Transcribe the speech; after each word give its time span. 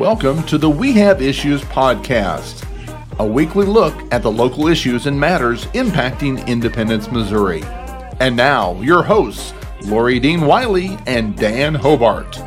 Welcome 0.00 0.44
to 0.44 0.56
the 0.56 0.70
We 0.70 0.92
Have 0.92 1.20
Issues 1.20 1.60
podcast, 1.64 2.64
a 3.18 3.26
weekly 3.26 3.66
look 3.66 3.94
at 4.10 4.22
the 4.22 4.30
local 4.32 4.66
issues 4.66 5.04
and 5.04 5.20
matters 5.20 5.66
impacting 5.66 6.46
Independence, 6.46 7.12
Missouri. 7.12 7.62
And 8.18 8.34
now, 8.34 8.80
your 8.80 9.02
hosts, 9.02 9.52
Laurie 9.82 10.18
Dean 10.18 10.40
Wiley 10.46 10.96
and 11.06 11.36
Dan 11.36 11.74
Hobart. 11.74 12.38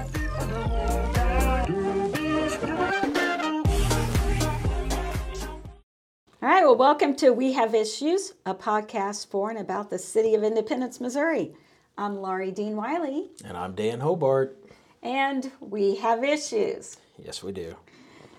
All 6.41 6.49
right, 6.49 6.63
well, 6.63 6.76
welcome 6.76 7.16
to 7.17 7.31
We 7.31 7.54
Have 7.54 7.73
Issues, 7.73 8.34
a 8.45 8.54
podcast 8.54 9.27
for 9.27 9.49
and 9.49 9.59
about 9.59 9.90
the 9.90 9.98
city 9.99 10.35
of 10.35 10.44
Independence, 10.44 10.99
Missouri. 10.99 11.54
I'm 11.98 12.17
Laurie 12.17 12.52
Dean 12.52 12.76
Wiley, 12.76 13.30
And 13.45 13.55
I'm 13.55 13.73
Dan 13.76 13.99
Hobart. 14.02 14.58
and 15.02 15.52
we 15.62 15.95
have 15.95 16.23
issues. 16.23 16.98
Yes, 17.17 17.44
we 17.44 17.52
do. 17.52 17.76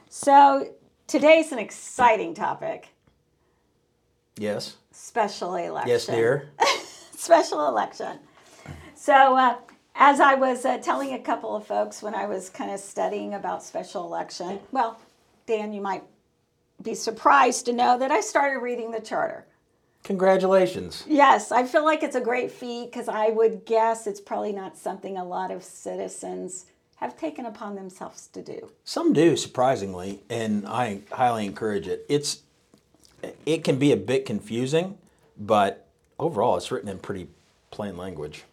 So, 0.08 0.68
today's 1.06 1.52
an 1.52 1.58
exciting 1.58 2.34
topic 2.34 2.88
Yes. 4.36 4.76
special 4.90 5.54
election. 5.54 5.88
Yes, 5.90 6.06
dear. 6.06 6.50
special 7.16 7.68
election. 7.68 8.18
So, 8.94 9.36
uh, 9.36 9.56
as 9.94 10.18
I 10.18 10.34
was 10.34 10.64
uh, 10.64 10.78
telling 10.78 11.12
a 11.12 11.18
couple 11.20 11.54
of 11.54 11.66
folks 11.66 12.02
when 12.02 12.14
I 12.14 12.26
was 12.26 12.50
kind 12.50 12.70
of 12.70 12.80
studying 12.80 13.34
about 13.34 13.62
special 13.62 14.04
election, 14.04 14.58
well, 14.72 14.98
Dan, 15.46 15.72
you 15.72 15.80
might 15.80 16.02
be 16.82 16.94
surprised 16.94 17.66
to 17.66 17.72
know 17.72 17.98
that 17.98 18.10
I 18.10 18.20
started 18.20 18.58
reading 18.58 18.90
the 18.90 19.00
charter. 19.00 19.46
Congratulations. 20.02 21.04
Yes, 21.06 21.50
I 21.52 21.64
feel 21.64 21.84
like 21.84 22.02
it's 22.02 22.16
a 22.16 22.20
great 22.20 22.50
feat 22.50 22.90
because 22.90 23.08
I 23.08 23.28
would 23.30 23.64
guess 23.64 24.06
it's 24.06 24.20
probably 24.20 24.52
not 24.52 24.76
something 24.76 25.16
a 25.16 25.24
lot 25.24 25.50
of 25.50 25.62
citizens 25.62 26.66
have 26.96 27.16
taken 27.16 27.46
upon 27.46 27.74
themselves 27.74 28.28
to 28.28 28.42
do. 28.42 28.70
Some 28.84 29.12
do, 29.12 29.36
surprisingly, 29.36 30.20
and 30.30 30.66
I 30.66 31.00
highly 31.12 31.46
encourage 31.46 31.88
it. 31.88 32.04
It's 32.08 32.42
it 33.46 33.64
can 33.64 33.78
be 33.78 33.92
a 33.92 33.96
bit 33.96 34.26
confusing, 34.26 34.98
but 35.38 35.86
overall 36.18 36.56
it's 36.56 36.70
written 36.70 36.88
in 36.88 36.98
pretty 36.98 37.28
plain 37.70 37.96
language. 37.96 38.44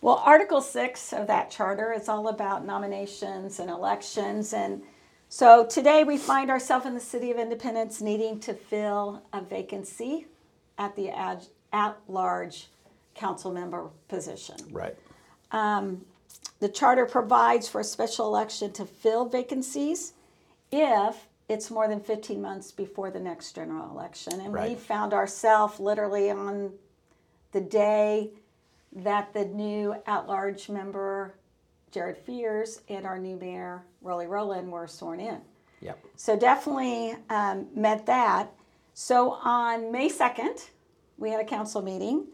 Well, 0.00 0.22
Article 0.22 0.60
6 0.60 1.14
of 1.14 1.26
that 1.28 1.50
charter 1.50 1.90
is 1.90 2.10
all 2.10 2.28
about 2.28 2.66
nominations 2.66 3.58
and 3.58 3.70
elections. 3.70 4.52
And 4.52 4.82
so 5.30 5.64
today 5.64 6.04
we 6.04 6.18
find 6.18 6.50
ourselves 6.50 6.84
in 6.84 6.92
the 6.92 7.00
City 7.00 7.30
of 7.30 7.38
Independence 7.38 8.02
needing 8.02 8.38
to 8.40 8.52
fill 8.52 9.22
a 9.32 9.40
vacancy 9.40 10.26
at 10.76 10.94
the 10.94 11.08
ad- 11.08 11.46
at 11.72 11.96
large 12.06 12.68
council 13.14 13.50
member 13.50 13.88
position. 14.08 14.56
Right. 14.70 14.94
Um, 15.52 16.04
The 16.64 16.70
charter 16.70 17.04
provides 17.04 17.68
for 17.68 17.82
a 17.82 17.84
special 17.84 18.26
election 18.26 18.72
to 18.72 18.86
fill 18.86 19.26
vacancies 19.26 20.14
if 20.72 21.26
it's 21.46 21.70
more 21.70 21.86
than 21.86 22.00
15 22.00 22.40
months 22.40 22.72
before 22.72 23.10
the 23.10 23.20
next 23.20 23.54
general 23.54 23.90
election. 23.90 24.40
And 24.40 24.50
we 24.50 24.74
found 24.74 25.12
ourselves 25.12 25.78
literally 25.78 26.30
on 26.30 26.72
the 27.52 27.60
day 27.60 28.30
that 28.94 29.34
the 29.34 29.44
new 29.44 29.94
at 30.06 30.26
large 30.26 30.70
member, 30.70 31.34
Jared 31.90 32.16
Fears, 32.16 32.80
and 32.88 33.04
our 33.04 33.18
new 33.18 33.36
mayor, 33.36 33.82
Rory 34.00 34.26
Rowland, 34.26 34.72
were 34.72 34.86
sworn 34.86 35.20
in. 35.20 35.42
Yep. 35.82 36.02
So 36.16 36.34
definitely 36.34 37.14
um, 37.28 37.66
met 37.76 38.06
that. 38.06 38.50
So 38.94 39.32
on 39.32 39.92
May 39.92 40.08
2nd, 40.08 40.66
we 41.18 41.28
had 41.28 41.42
a 41.42 41.44
council 41.44 41.82
meeting. 41.82 42.24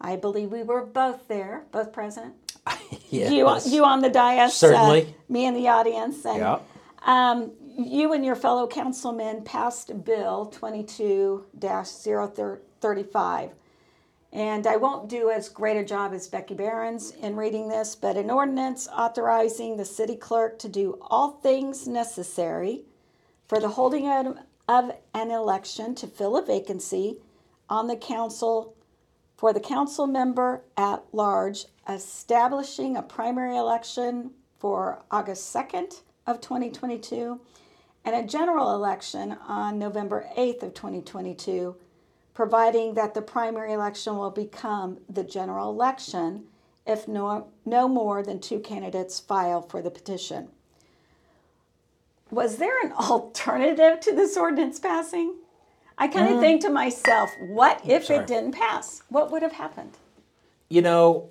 I 0.00 0.14
believe 0.14 0.52
we 0.52 0.62
were 0.62 0.86
both 0.86 1.26
there, 1.26 1.64
both 1.72 1.92
present. 1.92 2.34
Yes. 3.10 3.66
You, 3.66 3.74
you 3.76 3.84
on 3.84 4.00
the 4.00 4.08
dais, 4.08 4.54
Certainly. 4.54 5.02
uh, 5.02 5.06
me 5.32 5.44
in 5.44 5.52
the 5.52 5.68
audience, 5.68 6.24
and 6.24 6.38
Yeah. 6.38 6.60
um, 7.04 7.52
you 7.76 8.14
and 8.14 8.24
your 8.24 8.36
fellow 8.36 8.66
councilmen 8.66 9.42
passed 9.44 10.02
Bill 10.04 10.50
22-035. 10.58 13.50
And 14.32 14.66
I 14.66 14.76
won't 14.76 15.10
do 15.10 15.28
as 15.30 15.50
great 15.50 15.76
a 15.76 15.84
job 15.84 16.14
as 16.14 16.26
Becky 16.26 16.54
Behrens 16.54 17.10
in 17.20 17.36
reading 17.36 17.68
this, 17.68 17.94
but 17.94 18.16
an 18.16 18.30
ordinance 18.30 18.88
authorizing 18.88 19.76
the 19.76 19.84
city 19.84 20.16
clerk 20.16 20.58
to 20.60 20.68
do 20.70 20.96
all 21.02 21.32
things 21.32 21.86
necessary 21.86 22.80
for 23.46 23.60
the 23.60 23.68
holding 23.68 24.08
of, 24.10 24.38
of 24.68 24.92
an 25.12 25.30
election 25.30 25.94
to 25.96 26.06
fill 26.06 26.38
a 26.38 26.42
vacancy 26.44 27.18
on 27.68 27.88
the 27.88 27.96
council 27.96 28.74
for 29.36 29.52
the 29.52 29.60
council 29.60 30.06
member 30.06 30.62
at 30.78 31.02
large, 31.12 31.66
establishing 31.88 32.96
a 32.96 33.02
primary 33.02 33.56
election 33.56 34.30
for 34.58 35.02
August 35.10 35.54
2nd 35.54 36.02
of 36.26 36.40
2022 36.40 37.40
and 38.04 38.14
a 38.14 38.26
general 38.26 38.74
election 38.74 39.36
on 39.46 39.78
November 39.78 40.26
8th 40.36 40.62
of 40.62 40.74
2022, 40.74 41.76
providing 42.34 42.94
that 42.94 43.14
the 43.14 43.22
primary 43.22 43.72
election 43.72 44.16
will 44.16 44.30
become 44.30 44.98
the 45.08 45.24
general 45.24 45.70
election 45.70 46.44
if 46.86 47.06
no, 47.06 47.48
no 47.64 47.88
more 47.88 48.22
than 48.22 48.40
two 48.40 48.58
candidates 48.58 49.20
file 49.20 49.62
for 49.62 49.80
the 49.80 49.90
petition. 49.90 50.48
Was 52.30 52.56
there 52.56 52.80
an 52.84 52.92
alternative 52.98 54.00
to 54.00 54.14
this 54.14 54.36
ordinance 54.36 54.80
passing? 54.80 55.36
I 55.98 56.08
kind 56.08 56.32
of 56.32 56.38
mm. 56.38 56.40
think 56.40 56.62
to 56.62 56.70
myself, 56.70 57.30
what 57.50 57.80
if 57.86 58.06
Sorry. 58.06 58.20
it 58.20 58.26
didn't 58.26 58.52
pass? 58.52 59.02
What 59.08 59.30
would 59.30 59.42
have 59.42 59.52
happened? 59.52 59.98
You 60.68 60.82
know, 60.82 61.28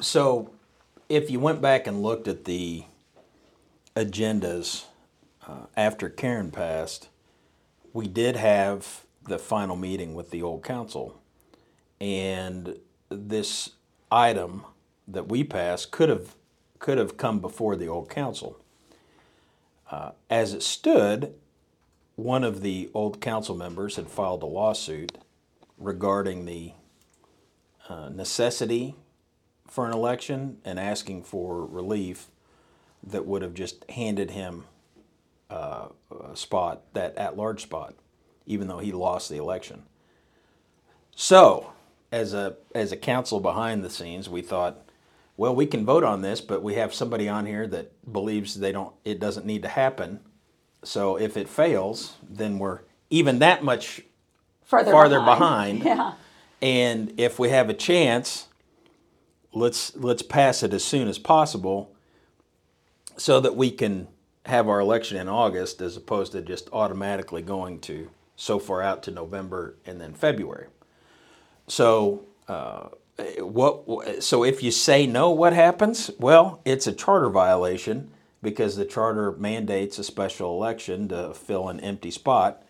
so 0.00 0.50
if 1.08 1.30
you 1.30 1.40
went 1.40 1.60
back 1.60 1.86
and 1.86 2.02
looked 2.02 2.28
at 2.28 2.44
the 2.44 2.84
agendas 3.96 4.84
uh, 5.46 5.66
after 5.76 6.08
Karen 6.08 6.50
passed, 6.50 7.08
we 7.92 8.06
did 8.06 8.36
have 8.36 9.04
the 9.24 9.38
final 9.38 9.76
meeting 9.76 10.14
with 10.14 10.30
the 10.30 10.42
old 10.42 10.62
council. 10.62 11.20
And 12.00 12.78
this 13.08 13.70
item 14.10 14.64
that 15.06 15.28
we 15.28 15.44
passed 15.44 15.90
could 15.90 16.08
have 16.08 16.34
could 16.78 16.98
have 16.98 17.16
come 17.16 17.40
before 17.40 17.74
the 17.74 17.88
old 17.88 18.08
council. 18.08 18.56
Uh, 19.90 20.12
as 20.30 20.54
it 20.54 20.62
stood, 20.62 21.34
one 22.14 22.44
of 22.44 22.60
the 22.60 22.88
old 22.94 23.20
council 23.20 23.56
members 23.56 23.96
had 23.96 24.08
filed 24.08 24.44
a 24.44 24.46
lawsuit 24.46 25.18
regarding 25.76 26.44
the 26.44 26.72
uh, 27.88 28.08
necessity 28.10 28.94
for 29.68 29.86
an 29.86 29.92
election 29.92 30.58
and 30.64 30.78
asking 30.78 31.22
for 31.22 31.64
relief 31.64 32.26
that 33.02 33.26
would 33.26 33.42
have 33.42 33.54
just 33.54 33.88
handed 33.90 34.32
him 34.32 34.64
uh, 35.50 35.88
a 36.30 36.36
spot, 36.36 36.82
that 36.94 37.16
at 37.16 37.36
large 37.36 37.62
spot, 37.62 37.94
even 38.46 38.68
though 38.68 38.78
he 38.78 38.92
lost 38.92 39.28
the 39.28 39.36
election. 39.36 39.84
So, 41.14 41.72
as 42.10 42.34
a 42.34 42.56
as 42.74 42.92
a 42.92 42.96
council 42.96 43.40
behind 43.40 43.84
the 43.84 43.90
scenes, 43.90 44.28
we 44.28 44.40
thought, 44.40 44.88
well, 45.36 45.54
we 45.54 45.66
can 45.66 45.84
vote 45.84 46.04
on 46.04 46.22
this, 46.22 46.40
but 46.40 46.62
we 46.62 46.74
have 46.74 46.94
somebody 46.94 47.28
on 47.28 47.46
here 47.46 47.66
that 47.68 47.92
believes 48.10 48.54
they 48.54 48.72
don't 48.72 48.94
it 49.04 49.20
doesn't 49.20 49.46
need 49.46 49.62
to 49.62 49.68
happen. 49.68 50.20
So 50.84 51.16
if 51.16 51.36
it 51.36 51.48
fails, 51.48 52.16
then 52.22 52.58
we're 52.58 52.80
even 53.10 53.40
that 53.40 53.64
much 53.64 54.02
Further, 54.64 54.92
farther 54.92 55.20
behind. 55.20 55.82
Yeah. 55.84 56.14
And 56.60 57.14
if 57.20 57.38
we 57.38 57.50
have 57.50 57.70
a 57.70 57.74
chance, 57.74 58.48
let's 59.58 59.94
let's 59.96 60.22
pass 60.22 60.62
it 60.62 60.72
as 60.72 60.84
soon 60.84 61.08
as 61.08 61.18
possible 61.18 61.94
so 63.16 63.40
that 63.40 63.56
we 63.56 63.70
can 63.70 64.08
have 64.46 64.68
our 64.68 64.80
election 64.80 65.16
in 65.16 65.28
August 65.28 65.80
as 65.80 65.96
opposed 65.96 66.32
to 66.32 66.40
just 66.40 66.68
automatically 66.72 67.42
going 67.42 67.80
to 67.80 68.10
so 68.36 68.58
far 68.58 68.80
out 68.80 69.02
to 69.02 69.10
November 69.10 69.74
and 69.84 70.00
then 70.00 70.14
February. 70.14 70.68
So 71.66 72.24
uh, 72.46 72.88
what 73.40 74.22
so 74.22 74.44
if 74.44 74.62
you 74.62 74.70
say 74.70 75.06
no 75.06 75.30
what 75.30 75.52
happens? 75.52 76.10
Well, 76.18 76.60
it's 76.64 76.86
a 76.86 76.92
charter 76.92 77.28
violation 77.28 78.10
because 78.42 78.76
the 78.76 78.84
charter 78.84 79.32
mandates 79.32 79.98
a 79.98 80.04
special 80.04 80.56
election 80.56 81.08
to 81.08 81.34
fill 81.34 81.68
an 81.68 81.80
empty 81.80 82.10
spot 82.10 82.62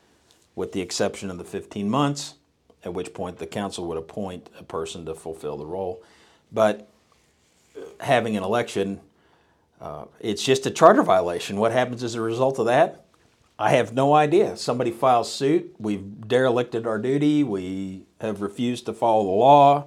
with 0.55 0.73
the 0.73 0.81
exception 0.81 1.31
of 1.31 1.38
the 1.38 1.44
15 1.44 1.88
months 1.88 2.34
at 2.84 2.94
which 2.94 3.12
point 3.12 3.38
the 3.38 3.46
council 3.46 3.87
would 3.87 3.99
appoint 3.99 4.49
a 4.58 4.62
person 4.62 5.05
to 5.05 5.14
fulfill 5.14 5.56
the 5.56 5.67
role. 5.67 6.02
But 6.53 6.89
having 8.00 8.37
an 8.37 8.43
election, 8.43 9.00
uh, 9.81 10.06
it's 10.21 10.43
just 10.43 10.67
a 10.67 10.71
charter 10.71 11.03
violation. 11.03 11.59
What 11.59 11.73
happens 11.73 12.03
as 12.03 12.15
a 12.15 12.21
result 12.21 12.59
of 12.59 12.67
that? 12.67 13.05
I 13.59 13.71
have 13.71 13.93
no 13.93 14.15
idea. 14.15 14.56
Somebody 14.56 14.91
files 14.91 15.33
suit. 15.33 15.75
We've 15.79 16.29
derelicted 16.29 16.87
our 16.87 16.99
duty. 16.99 17.43
We 17.43 18.05
have 18.21 18.41
refused 18.41 18.87
to 18.87 18.93
follow 18.93 19.25
the 19.25 19.31
law. 19.31 19.87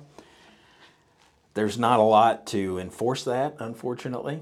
There's 1.53 1.77
not 1.77 1.99
a 1.99 2.03
lot 2.03 2.45
to 2.47 2.77
enforce 2.77 3.23
that, 3.23 3.55
unfortunately. 3.59 4.41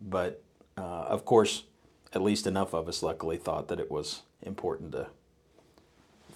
But 0.00 0.42
uh, 0.76 0.80
of 0.80 1.24
course, 1.24 1.64
at 2.12 2.22
least 2.22 2.46
enough 2.46 2.74
of 2.74 2.88
us 2.88 3.02
luckily 3.02 3.36
thought 3.36 3.68
that 3.68 3.78
it 3.80 3.90
was 3.90 4.22
important 4.42 4.92
to 4.92 5.06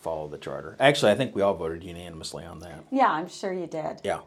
follow 0.01 0.29
the 0.29 0.39
charter. 0.39 0.77
Actually, 0.79 1.13
I 1.13 1.17
think 1.17 1.35
we 1.35 1.43
all 1.43 1.55
voted 1.55 1.83
unanimously 1.83 2.45
on 2.45 2.61
that. 2.61 2.85
Yeah, 2.93 3.11
I'm 3.11 3.29
sure 3.29 3.53
you 3.53 3.67
did. 3.67 4.01
Yeah. 4.05 4.21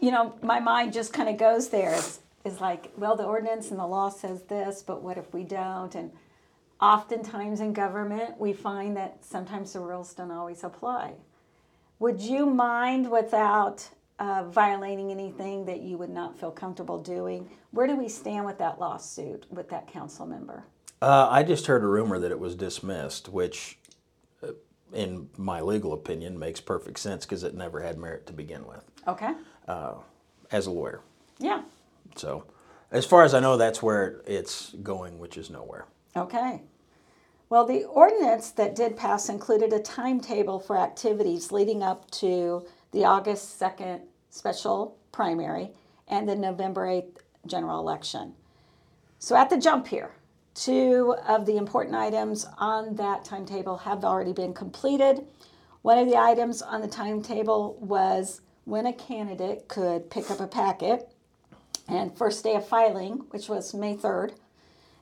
You 0.00 0.10
know, 0.10 0.34
my 0.42 0.60
mind 0.60 0.92
just 0.92 1.12
kind 1.12 1.28
of 1.28 1.38
goes 1.38 1.68
there. 1.70 1.94
Is 1.94 2.20
is 2.44 2.60
like, 2.60 2.92
well, 2.96 3.16
the 3.16 3.24
ordinance 3.24 3.70
and 3.70 3.80
the 3.80 3.86
law 3.86 4.10
says 4.10 4.42
this, 4.42 4.82
but 4.82 5.02
what 5.02 5.16
if 5.16 5.32
we 5.32 5.42
don't? 5.44 5.94
And 5.94 6.12
oftentimes 6.80 7.60
in 7.60 7.72
government, 7.72 8.38
we 8.38 8.52
find 8.52 8.96
that 8.96 9.24
sometimes 9.24 9.72
the 9.72 9.80
rules 9.80 10.12
don't 10.12 10.30
always 10.30 10.62
apply. 10.62 11.14
Would 12.00 12.20
you 12.20 12.44
mind 12.46 13.10
without 13.10 13.88
uh, 14.18 14.44
violating 14.44 15.10
anything 15.10 15.64
that 15.64 15.80
you 15.80 15.96
would 15.96 16.10
not 16.10 16.38
feel 16.38 16.50
comfortable 16.50 17.00
doing? 17.02 17.48
Where 17.70 17.86
do 17.86 17.96
we 17.96 18.08
stand 18.08 18.44
with 18.44 18.58
that 18.58 18.78
lawsuit 18.78 19.46
with 19.50 19.70
that 19.70 19.88
council 19.90 20.26
member? 20.26 20.64
Uh, 21.00 21.28
I 21.30 21.42
just 21.42 21.66
heard 21.66 21.82
a 21.82 21.86
rumor 21.86 22.18
that 22.18 22.30
it 22.30 22.38
was 22.38 22.54
dismissed, 22.54 23.28
which, 23.28 23.78
in 24.94 25.28
my 25.36 25.60
legal 25.60 25.92
opinion, 25.92 26.38
makes 26.38 26.60
perfect 26.60 26.98
sense 26.98 27.24
because 27.24 27.44
it 27.44 27.54
never 27.54 27.80
had 27.80 27.98
merit 27.98 28.26
to 28.26 28.32
begin 28.32 28.66
with 28.66 28.84
Okay. 29.06 29.32
Uh, 29.68 29.94
as 30.50 30.66
a 30.66 30.70
lawyer. 30.70 31.00
Yeah. 31.38 31.62
So, 32.16 32.44
as 32.90 33.04
far 33.04 33.24
as 33.24 33.34
I 33.34 33.40
know, 33.40 33.56
that's 33.56 33.82
where 33.82 34.22
it's 34.26 34.70
going, 34.82 35.18
which 35.18 35.36
is 35.36 35.50
nowhere. 35.50 35.86
Okay. 36.16 36.62
Well, 37.48 37.66
the 37.66 37.84
ordinance 37.84 38.50
that 38.52 38.74
did 38.74 38.96
pass 38.96 39.28
included 39.28 39.72
a 39.72 39.80
timetable 39.80 40.58
for 40.60 40.78
activities 40.78 41.52
leading 41.52 41.82
up 41.82 42.10
to 42.12 42.64
the 42.92 43.04
August 43.04 43.60
2nd 43.60 44.00
special 44.30 44.96
primary 45.12 45.70
and 46.08 46.28
the 46.28 46.36
November 46.36 46.86
8th 46.86 47.18
general 47.46 47.80
election. 47.80 48.34
So, 49.18 49.36
at 49.36 49.50
the 49.50 49.58
jump 49.58 49.88
here, 49.88 50.12
two 50.54 51.16
of 51.26 51.46
the 51.46 51.56
important 51.56 51.96
items 51.96 52.46
on 52.58 52.94
that 52.96 53.24
timetable 53.24 53.78
have 53.78 54.04
already 54.04 54.32
been 54.32 54.54
completed. 54.54 55.26
One 55.82 55.98
of 55.98 56.08
the 56.08 56.16
items 56.16 56.62
on 56.62 56.80
the 56.80 56.88
timetable 56.88 57.76
was 57.80 58.40
when 58.64 58.86
a 58.86 58.92
candidate 58.92 59.68
could 59.68 60.10
pick 60.10 60.30
up 60.30 60.40
a 60.40 60.46
packet 60.46 61.10
and 61.86 62.16
first 62.16 62.44
day 62.44 62.54
of 62.54 62.66
filing, 62.66 63.24
which 63.30 63.48
was 63.48 63.74
May 63.74 63.96
3rd. 63.96 64.34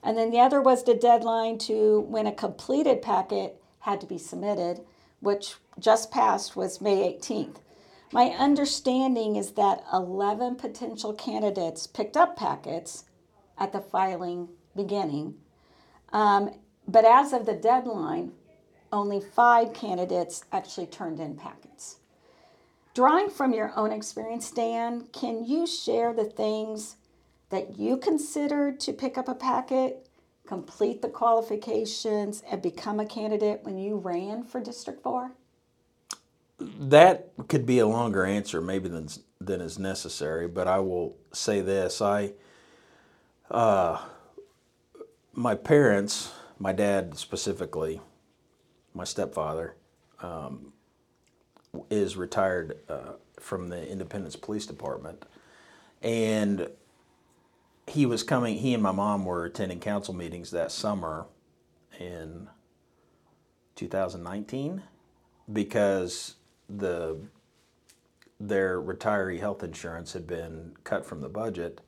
And 0.02 0.18
then 0.18 0.30
the 0.30 0.40
other 0.40 0.60
was 0.60 0.82
the 0.82 0.94
deadline 0.94 1.58
to 1.58 2.00
when 2.00 2.26
a 2.26 2.32
completed 2.32 3.02
packet 3.02 3.62
had 3.80 4.00
to 4.00 4.06
be 4.06 4.18
submitted, 4.18 4.80
which 5.20 5.54
just 5.78 6.10
passed 6.10 6.56
was 6.56 6.80
May 6.80 7.16
18th. 7.16 7.56
My 8.12 8.26
understanding 8.30 9.36
is 9.36 9.52
that 9.52 9.84
11 9.92 10.56
potential 10.56 11.12
candidates 11.12 11.86
picked 11.86 12.16
up 12.16 12.36
packets 12.36 13.04
at 13.56 13.72
the 13.72 13.80
filing 13.80 14.48
beginning. 14.74 15.34
Um, 16.12 16.50
but 16.86 17.04
as 17.04 17.32
of 17.32 17.46
the 17.46 17.54
deadline, 17.54 18.32
only 18.92 19.20
five 19.20 19.72
candidates 19.72 20.44
actually 20.52 20.86
turned 20.86 21.18
in 21.18 21.36
packets. 21.36 21.96
Drawing 22.94 23.30
from 23.30 23.54
your 23.54 23.72
own 23.74 23.90
experience, 23.90 24.50
Dan, 24.50 25.06
can 25.12 25.44
you 25.44 25.66
share 25.66 26.12
the 26.12 26.26
things 26.26 26.96
that 27.48 27.78
you 27.78 27.96
considered 27.96 28.80
to 28.80 28.92
pick 28.92 29.16
up 29.16 29.28
a 29.28 29.34
packet, 29.34 30.08
complete 30.46 31.00
the 31.00 31.08
qualifications, 31.08 32.42
and 32.50 32.60
become 32.60 33.00
a 33.00 33.06
candidate 33.06 33.60
when 33.62 33.78
you 33.78 33.96
ran 33.96 34.42
for 34.42 34.60
District 34.60 35.02
4? 35.02 35.32
That 36.58 37.30
could 37.48 37.64
be 37.64 37.78
a 37.78 37.86
longer 37.86 38.24
answer, 38.24 38.60
maybe 38.60 38.88
than 38.88 39.08
than 39.40 39.60
is 39.60 39.78
necessary. 39.78 40.46
But 40.46 40.68
I 40.68 40.78
will 40.78 41.16
say 41.32 41.60
this: 41.60 42.00
I, 42.00 42.34
uh, 43.50 44.00
my 45.32 45.54
parents, 45.54 46.32
my 46.58 46.72
dad 46.72 47.16
specifically, 47.16 48.00
my 48.94 49.04
stepfather, 49.04 49.76
um, 50.20 50.72
is 51.90 52.16
retired 52.16 52.78
uh, 52.88 53.12
from 53.40 53.68
the 53.68 53.90
Independence 53.90 54.36
Police 54.36 54.66
Department, 54.66 55.24
and 56.02 56.68
he 57.86 58.06
was 58.06 58.22
coming. 58.22 58.58
He 58.58 58.74
and 58.74 58.82
my 58.82 58.92
mom 58.92 59.24
were 59.24 59.44
attending 59.44 59.80
council 59.80 60.14
meetings 60.14 60.50
that 60.50 60.70
summer, 60.70 61.26
in 61.98 62.48
2019, 63.76 64.82
because 65.52 66.36
the 66.68 67.18
their 68.38 68.80
retiree 68.80 69.38
health 69.38 69.62
insurance 69.62 70.12
had 70.12 70.26
been 70.26 70.72
cut 70.82 71.06
from 71.06 71.20
the 71.20 71.28
budget. 71.28 71.80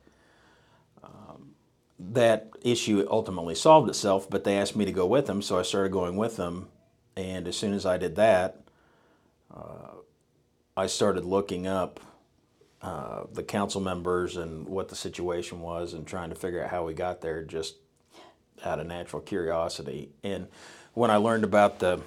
That 1.99 2.51
issue 2.63 3.07
ultimately 3.11 3.55
solved 3.55 3.89
itself, 3.89 4.29
but 4.29 4.45
they 4.45 4.59
asked 4.59 4.77
me 4.77 4.85
to 4.85 4.93
go 4.93 5.07
with 5.07 5.27
them, 5.27 5.43
so 5.43 5.59
I 5.59 5.63
started 5.63 5.93
going 5.93 6.17
with 6.17 6.37
them. 6.37 6.69
And 7.17 7.47
as 7.47 7.57
soon 7.57 7.73
as 7.73 7.87
I 7.87 7.99
did 7.99 8.17
that, 8.17 8.61
uh, 9.55 9.93
I 10.77 10.89
started 10.89 11.25
looking 11.25 11.67
up 11.67 12.01
uh, 12.83 13.25
the 13.33 13.43
council 13.43 13.81
members 13.81 14.37
and 14.37 14.69
what 14.69 14.89
the 14.89 14.97
situation 14.97 15.61
was 15.61 15.95
and 15.95 16.07
trying 16.07 16.31
to 16.31 16.35
figure 16.35 16.63
out 16.63 16.71
how 16.71 16.85
we 16.85 16.95
got 16.95 17.21
there 17.21 17.43
just 17.43 17.77
out 18.65 18.81
of 18.81 18.87
natural 18.87 19.23
curiosity. 19.23 20.11
And 20.23 20.49
when 20.93 21.11
I 21.11 21.17
learned 21.17 21.45
about 21.45 21.79
the 21.79 22.01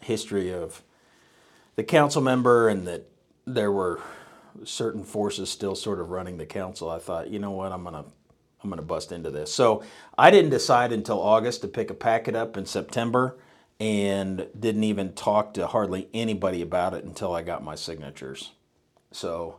history 0.00 0.52
of 0.52 0.82
the 1.76 1.84
council 1.84 2.22
member 2.22 2.68
and 2.68 2.86
that 2.88 3.04
there 3.46 3.70
were 3.70 4.00
certain 4.64 5.04
forces 5.04 5.50
still 5.50 5.74
sort 5.74 6.00
of 6.00 6.10
running 6.10 6.38
the 6.38 6.46
council, 6.46 6.90
I 6.90 6.98
thought, 6.98 7.30
you 7.30 7.38
know 7.38 7.52
what, 7.52 7.72
I'm 7.72 7.84
gonna 7.84 8.04
I'm 8.62 8.70
gonna 8.70 8.82
bust 8.82 9.12
into 9.12 9.30
this. 9.30 9.52
So 9.52 9.82
I 10.16 10.30
didn't 10.30 10.50
decide 10.50 10.92
until 10.92 11.20
August 11.20 11.62
to 11.62 11.68
pick 11.68 11.90
a 11.90 11.94
packet 11.94 12.34
up 12.34 12.56
in 12.56 12.66
September 12.66 13.36
and 13.80 14.46
didn't 14.58 14.84
even 14.84 15.12
talk 15.12 15.54
to 15.54 15.66
hardly 15.66 16.08
anybody 16.14 16.62
about 16.62 16.94
it 16.94 17.04
until 17.04 17.34
I 17.34 17.42
got 17.42 17.64
my 17.64 17.74
signatures. 17.74 18.52
So 19.10 19.56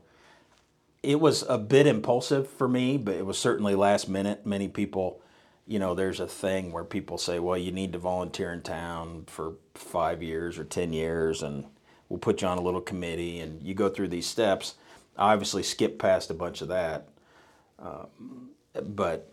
it 1.03 1.19
was 1.19 1.43
a 1.43 1.57
bit 1.57 1.85
impulsive 1.85 2.47
for 2.49 2.67
me, 2.67 2.97
but 2.97 3.15
it 3.15 3.25
was 3.25 3.37
certainly 3.37 3.75
last 3.75 4.07
minute. 4.07 4.45
Many 4.45 4.69
people, 4.69 5.21
you 5.67 5.77
know, 5.77 5.93
there's 5.93 6.21
a 6.21 6.27
thing 6.27 6.71
where 6.71 6.85
people 6.85 7.17
say, 7.17 7.39
well, 7.39 7.57
you 7.57 7.73
need 7.73 7.91
to 7.91 7.99
volunteer 7.99 8.53
in 8.53 8.61
town 8.61 9.25
for 9.27 9.55
five 9.75 10.23
years 10.23 10.57
or 10.57 10.63
10 10.63 10.93
years, 10.93 11.43
and 11.43 11.65
we'll 12.07 12.19
put 12.19 12.41
you 12.41 12.47
on 12.47 12.57
a 12.57 12.61
little 12.61 12.81
committee, 12.81 13.41
and 13.41 13.61
you 13.61 13.73
go 13.73 13.89
through 13.89 14.07
these 14.07 14.25
steps. 14.25 14.75
I 15.17 15.33
obviously 15.33 15.63
skipped 15.63 15.99
past 15.99 16.31
a 16.31 16.33
bunch 16.33 16.61
of 16.61 16.69
that, 16.69 17.09
um, 17.77 18.51
but, 18.81 19.31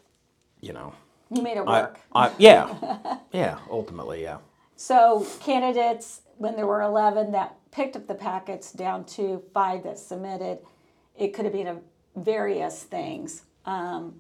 you 0.60 0.72
know, 0.72 0.92
You 1.31 1.42
made 1.42 1.56
it 1.56 1.64
work. 1.66 1.98
I, 2.14 2.31
yeah, 2.38 3.19
yeah, 3.32 3.58
ultimately, 3.70 4.22
yeah. 4.22 4.38
So 4.76 5.26
candidates, 5.40 6.22
when 6.38 6.56
there 6.56 6.66
were 6.66 6.82
11 6.82 7.32
that 7.32 7.56
picked 7.70 7.96
up 7.96 8.06
the 8.06 8.14
packets 8.14 8.72
down 8.72 9.04
to 9.04 9.42
five 9.54 9.82
that 9.84 9.98
submitted, 9.98 10.58
it 11.16 11.34
could 11.34 11.44
have 11.44 11.52
been 11.54 11.66
a 11.66 11.78
various 12.16 12.82
things. 12.82 13.43
Um, 13.67 14.17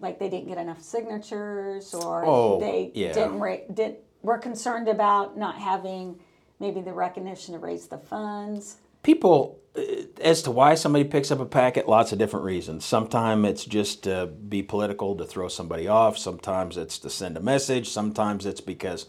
like 0.00 0.18
they 0.18 0.28
didn't 0.28 0.48
get 0.48 0.58
enough 0.58 0.82
signatures 0.82 1.94
or 1.94 2.24
Oh, 2.26 2.60
they 2.60 2.90
yeah. 2.94 3.12
didn't 3.12 3.38
ra- 3.38 3.56
did, 3.72 3.96
were 4.22 4.38
concerned 4.38 4.88
about 4.88 5.36
not 5.38 5.56
having 5.56 6.18
maybe 6.60 6.80
the 6.80 6.92
recognition 6.92 7.54
to 7.54 7.58
raise 7.60 7.86
the 7.88 7.98
funds. 7.98 8.76
people 9.02 9.58
Uh, 9.76 9.82
as 10.20 10.42
to 10.42 10.50
why 10.50 10.74
somebody 10.74 11.04
picks 11.04 11.30
up 11.30 11.40
a 11.40 11.46
packet 11.46 11.88
lots 11.88 12.12
of 12.12 12.18
different 12.18 12.44
reasons. 12.44 12.84
Sometimes 12.84 13.48
it's 13.48 13.64
just 13.64 14.04
to 14.04 14.26
be 14.26 14.62
political 14.62 15.16
to 15.16 15.24
throw 15.24 15.48
somebody 15.48 15.88
off. 15.88 16.18
Sometimes 16.18 16.76
it's 16.76 16.98
to 16.98 17.10
send 17.10 17.36
a 17.36 17.40
message. 17.40 17.88
Sometimes 17.88 18.46
it's 18.46 18.60
because 18.60 19.06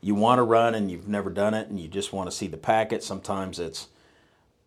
you 0.00 0.14
want 0.14 0.38
to 0.38 0.42
run 0.42 0.74
and 0.74 0.90
you've 0.90 1.08
never 1.08 1.30
done 1.30 1.54
it 1.54 1.68
and 1.68 1.78
you 1.78 1.88
just 1.88 2.12
want 2.12 2.30
to 2.30 2.36
see 2.36 2.46
the 2.46 2.56
packet. 2.56 3.02
Sometimes 3.02 3.58
it's 3.58 3.88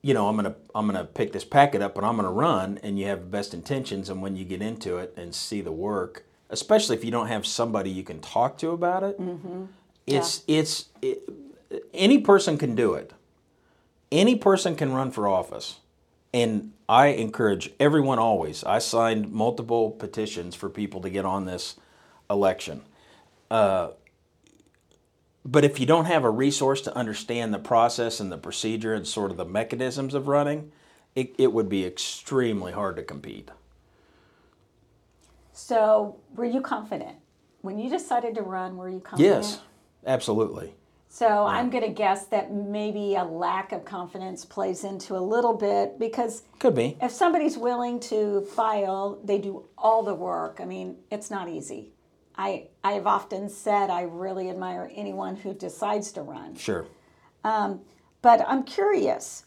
you 0.02 0.14
know 0.14 0.28
i'm 0.28 0.36
going 0.36 0.46
to 0.46 0.56
i'm 0.76 0.92
to 0.92 1.04
pick 1.04 1.32
this 1.32 1.44
packet 1.44 1.82
up 1.82 1.98
and 1.98 2.06
i'm 2.06 2.16
going 2.16 2.26
to 2.26 2.32
run 2.32 2.80
and 2.84 3.00
you 3.00 3.06
have 3.06 3.20
the 3.20 3.26
best 3.26 3.54
intentions 3.54 4.10
and 4.10 4.22
when 4.22 4.36
you 4.36 4.46
get 4.46 4.62
into 4.62 4.98
it 4.98 5.14
and 5.18 5.34
see 5.34 5.62
the 5.62 5.72
work 5.72 6.24
especially 6.50 6.96
if 6.96 7.04
you 7.04 7.12
don't 7.12 7.28
have 7.28 7.46
somebody 7.46 7.90
you 7.90 8.04
can 8.04 8.20
talk 8.20 8.58
to 8.58 8.72
about 8.72 9.04
it 9.04 9.20
mm-hmm. 9.20 9.66
it's 10.08 10.44
it's 10.48 10.86
it, 11.02 11.22
any 11.94 12.20
person 12.20 12.58
can 12.58 12.76
do 12.76 12.94
it 12.94 13.12
any 14.12 14.36
person 14.36 14.76
can 14.76 14.94
run 14.94 15.12
for 15.12 15.28
office. 15.28 15.80
And 16.34 16.74
I 16.88 17.08
encourage 17.08 17.72
everyone 17.80 18.20
always. 18.20 18.64
I 18.64 18.80
signed 18.80 19.32
multiple 19.32 19.92
petitions 19.92 20.56
for 20.56 20.70
people 20.70 21.02
to 21.02 21.10
get 21.10 21.26
on 21.26 21.46
this 21.46 21.76
election. 22.30 22.82
Uh, 23.50 23.90
but 25.44 25.66
if 25.66 25.80
you 25.80 25.86
don't 25.86 26.06
have 26.06 26.24
a 26.24 26.30
resource 26.30 26.82
to 26.82 26.96
understand 26.96 27.54
the 27.54 27.60
process 27.60 28.20
and 28.20 28.32
the 28.32 28.38
procedure 28.38 28.94
and 28.94 29.08
sort 29.08 29.32
of 29.32 29.38
the 29.38 29.46
mechanisms 29.46 30.14
of 30.14 30.28
running, 30.28 30.72
it, 31.16 31.34
it 31.38 31.52
would 31.52 31.70
be 31.70 31.86
extremely 31.86 32.72
hard 32.72 32.96
to 32.98 33.04
compete. 33.04 33.50
So 35.54 36.18
were 36.36 36.46
you 36.46 36.62
confident 36.62 37.18
when 37.62 37.80
you 37.80 37.90
decided 37.90 38.36
to 38.36 38.42
run? 38.42 38.78
Were 38.78 38.90
you 38.90 39.00
confident? 39.00 39.44
Yes, 39.44 39.60
absolutely. 40.06 40.76
So 41.12 41.46
I'm 41.46 41.72
going 41.72 41.84
to 41.84 41.90
guess 41.90 42.28
that 42.28 42.54
maybe 42.54 43.16
a 43.16 43.24
lack 43.24 43.72
of 43.72 43.84
confidence 43.84 44.46
plays 44.46 44.84
into 44.84 45.18
a 45.18 45.20
little 45.20 45.54
bit 45.54 45.98
because 45.98 46.44
Could 46.60 46.76
be. 46.76 46.98
if 47.02 47.12
somebody's 47.12 47.58
willing 47.58 48.00
to 48.02 48.42
file, 48.42 49.20
they 49.24 49.40
do 49.40 49.66
all 49.76 50.04
the 50.04 50.14
work. 50.14 50.60
I 50.62 50.66
mean, 50.66 50.98
it's 51.10 51.32
not 51.32 51.50
easy. 51.50 51.92
I 52.36 52.68
I 52.84 52.92
have 52.94 53.08
often 53.08 53.50
said 53.50 53.90
I 53.90 54.04
really 54.04 54.50
admire 54.52 54.90
anyone 54.96 55.36
who 55.36 55.54
decides 55.54 56.12
to 56.14 56.22
run. 56.22 56.56
Sure. 56.56 56.86
Um, 57.44 57.82
but 58.22 58.46
I'm 58.48 58.64
curious. 58.64 59.46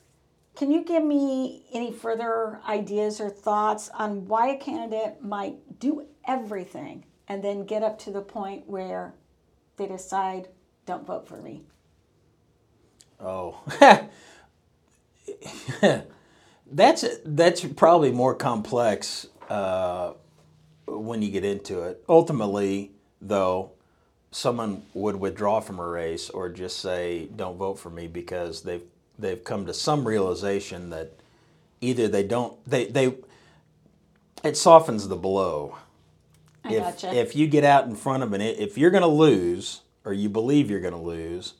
Can 0.56 0.70
you 0.70 0.84
give 0.84 1.04
me 1.04 1.64
any 1.72 1.92
further 1.92 2.60
ideas 2.68 3.20
or 3.20 3.30
thoughts 3.30 3.88
on 3.94 4.26
why 4.26 4.48
a 4.48 4.58
candidate 4.58 5.22
might 5.22 5.78
do 5.78 6.06
everything 6.26 7.04
and 7.28 7.42
then 7.42 7.64
get 7.64 7.82
up 7.82 7.98
to 8.00 8.10
the 8.10 8.20
point 8.20 8.68
where 8.68 9.14
they 9.76 9.86
decide, 9.86 10.48
don't 10.86 11.06
vote 11.06 11.28
for 11.28 11.36
me? 11.36 11.62
Oh, 13.20 13.60
that's 16.72 17.04
that's 17.24 17.64
probably 17.64 18.10
more 18.10 18.34
complex 18.34 19.28
uh, 19.48 20.14
when 20.86 21.22
you 21.22 21.30
get 21.30 21.44
into 21.44 21.82
it. 21.82 22.02
Ultimately, 22.08 22.90
though, 23.20 23.70
someone 24.32 24.82
would 24.94 25.16
withdraw 25.16 25.60
from 25.60 25.78
a 25.78 25.86
race 25.86 26.28
or 26.30 26.48
just 26.48 26.78
say, 26.78 27.28
"Don't 27.36 27.56
vote 27.56 27.78
for 27.78 27.90
me," 27.90 28.08
because 28.08 28.62
they've 28.62 28.82
they've 29.18 29.44
come 29.44 29.66
to 29.66 29.74
some 29.74 30.06
realization 30.06 30.90
that 30.90 31.12
either 31.80 32.08
they 32.08 32.24
don't 32.24 32.54
they 32.68 32.86
they 32.86 33.14
it 34.42 34.56
softens 34.56 35.06
the 35.06 35.16
blow. 35.16 35.78
I 36.64 36.74
if 36.74 36.82
gotcha. 36.82 37.14
if 37.14 37.36
you 37.36 37.46
get 37.46 37.64
out 37.64 37.86
in 37.86 37.94
front 37.94 38.24
of 38.24 38.32
an 38.32 38.40
if 38.40 38.76
you're 38.76 38.90
going 38.90 39.02
to 39.02 39.08
lose 39.08 39.81
or 40.04 40.12
you 40.12 40.28
believe 40.28 40.70
you're 40.70 40.80
going 40.80 40.94
to 40.94 41.00
lose, 41.00 41.54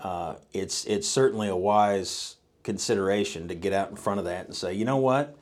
uh, 0.00 0.36
it's 0.52 0.84
it's 0.84 1.08
certainly 1.08 1.48
a 1.48 1.56
wise 1.56 2.36
consideration 2.62 3.48
to 3.48 3.54
get 3.54 3.72
out 3.72 3.90
in 3.90 3.96
front 3.96 4.18
of 4.18 4.26
that 4.26 4.46
and 4.46 4.54
say, 4.54 4.74
you 4.74 4.84
know 4.84 4.96
what, 4.96 5.36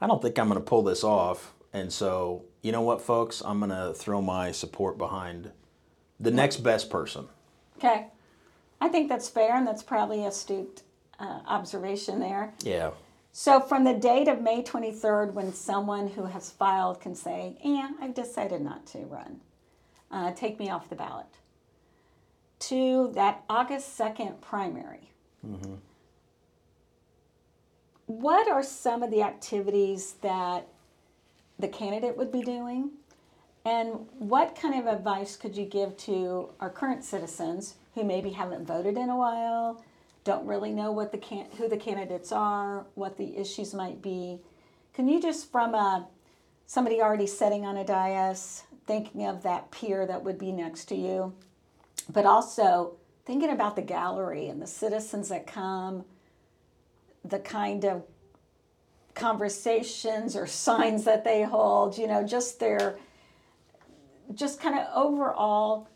I 0.00 0.06
don't 0.06 0.22
think 0.22 0.38
I'm 0.38 0.48
going 0.48 0.60
to 0.60 0.64
pull 0.64 0.82
this 0.82 1.04
off, 1.04 1.52
and 1.72 1.92
so 1.92 2.44
you 2.62 2.72
know 2.72 2.82
what, 2.82 3.00
folks, 3.00 3.42
I'm 3.44 3.58
going 3.58 3.70
to 3.70 3.92
throw 3.94 4.22
my 4.22 4.52
support 4.52 4.96
behind 4.98 5.50
the 6.18 6.30
next 6.30 6.58
best 6.58 6.88
person. 6.90 7.26
Okay. 7.78 8.06
I 8.80 8.88
think 8.88 9.08
that's 9.08 9.28
fair, 9.28 9.56
and 9.56 9.66
that's 9.66 9.82
probably 9.82 10.24
astute 10.24 10.82
uh, 11.18 11.40
observation 11.46 12.20
there. 12.20 12.52
Yeah. 12.62 12.90
So, 13.30 13.60
from 13.60 13.84
the 13.84 13.94
date 13.94 14.28
of 14.28 14.42
May 14.42 14.62
23rd, 14.62 15.32
when 15.32 15.52
someone 15.52 16.08
who 16.08 16.24
has 16.26 16.50
filed 16.50 17.00
can 17.00 17.14
say, 17.14 17.56
Yeah, 17.64 17.90
I've 18.00 18.14
decided 18.14 18.60
not 18.60 18.86
to 18.88 18.98
run, 18.98 19.40
uh, 20.10 20.32
take 20.32 20.58
me 20.58 20.68
off 20.68 20.90
the 20.90 20.96
ballot, 20.96 21.26
to 22.62 23.10
that 23.14 23.44
August 23.48 23.98
2nd 23.98 24.40
primary, 24.40 25.10
mm-hmm. 25.46 25.74
what 28.06 28.50
are 28.50 28.62
some 28.62 29.02
of 29.02 29.10
the 29.10 29.22
activities 29.22 30.14
that 30.22 30.68
the 31.58 31.68
candidate 31.68 32.16
would 32.16 32.32
be 32.32 32.42
doing? 32.42 32.90
And 33.64 34.06
what 34.18 34.56
kind 34.56 34.74
of 34.74 34.92
advice 34.92 35.36
could 35.36 35.56
you 35.56 35.64
give 35.64 35.96
to 35.98 36.50
our 36.60 36.70
current 36.70 37.04
citizens 37.04 37.76
who 37.94 38.02
maybe 38.02 38.30
haven't 38.30 38.66
voted 38.66 38.96
in 38.96 39.08
a 39.08 39.16
while, 39.16 39.82
don't 40.24 40.46
really 40.46 40.72
know 40.72 40.90
what 40.92 41.12
the 41.12 41.18
can- 41.18 41.50
who 41.58 41.68
the 41.68 41.76
candidates 41.76 42.32
are, 42.32 42.86
what 42.94 43.16
the 43.16 43.36
issues 43.36 43.74
might 43.74 44.02
be? 44.02 44.40
Can 44.94 45.08
you 45.08 45.20
just 45.20 45.50
from 45.50 45.74
a 45.74 46.06
somebody 46.66 47.02
already 47.02 47.26
sitting 47.26 47.66
on 47.66 47.76
a 47.76 47.84
dais, 47.84 48.62
thinking 48.86 49.26
of 49.26 49.42
that 49.42 49.70
peer 49.70 50.06
that 50.06 50.24
would 50.24 50.38
be 50.38 50.52
next 50.52 50.86
to 50.86 50.96
you, 50.96 51.34
but 52.08 52.26
also 52.26 52.94
thinking 53.24 53.50
about 53.50 53.76
the 53.76 53.82
gallery 53.82 54.48
and 54.48 54.60
the 54.60 54.66
citizens 54.66 55.28
that 55.28 55.46
come, 55.46 56.04
the 57.24 57.38
kind 57.38 57.84
of 57.84 58.02
conversations 59.14 60.34
or 60.36 60.46
signs 60.46 61.04
that 61.04 61.24
they 61.24 61.42
hold, 61.42 61.96
you 61.98 62.06
know, 62.06 62.26
just 62.26 62.60
their 62.60 62.96
just 64.34 64.60
kind 64.60 64.78
of 64.78 64.86
overall 64.94 65.88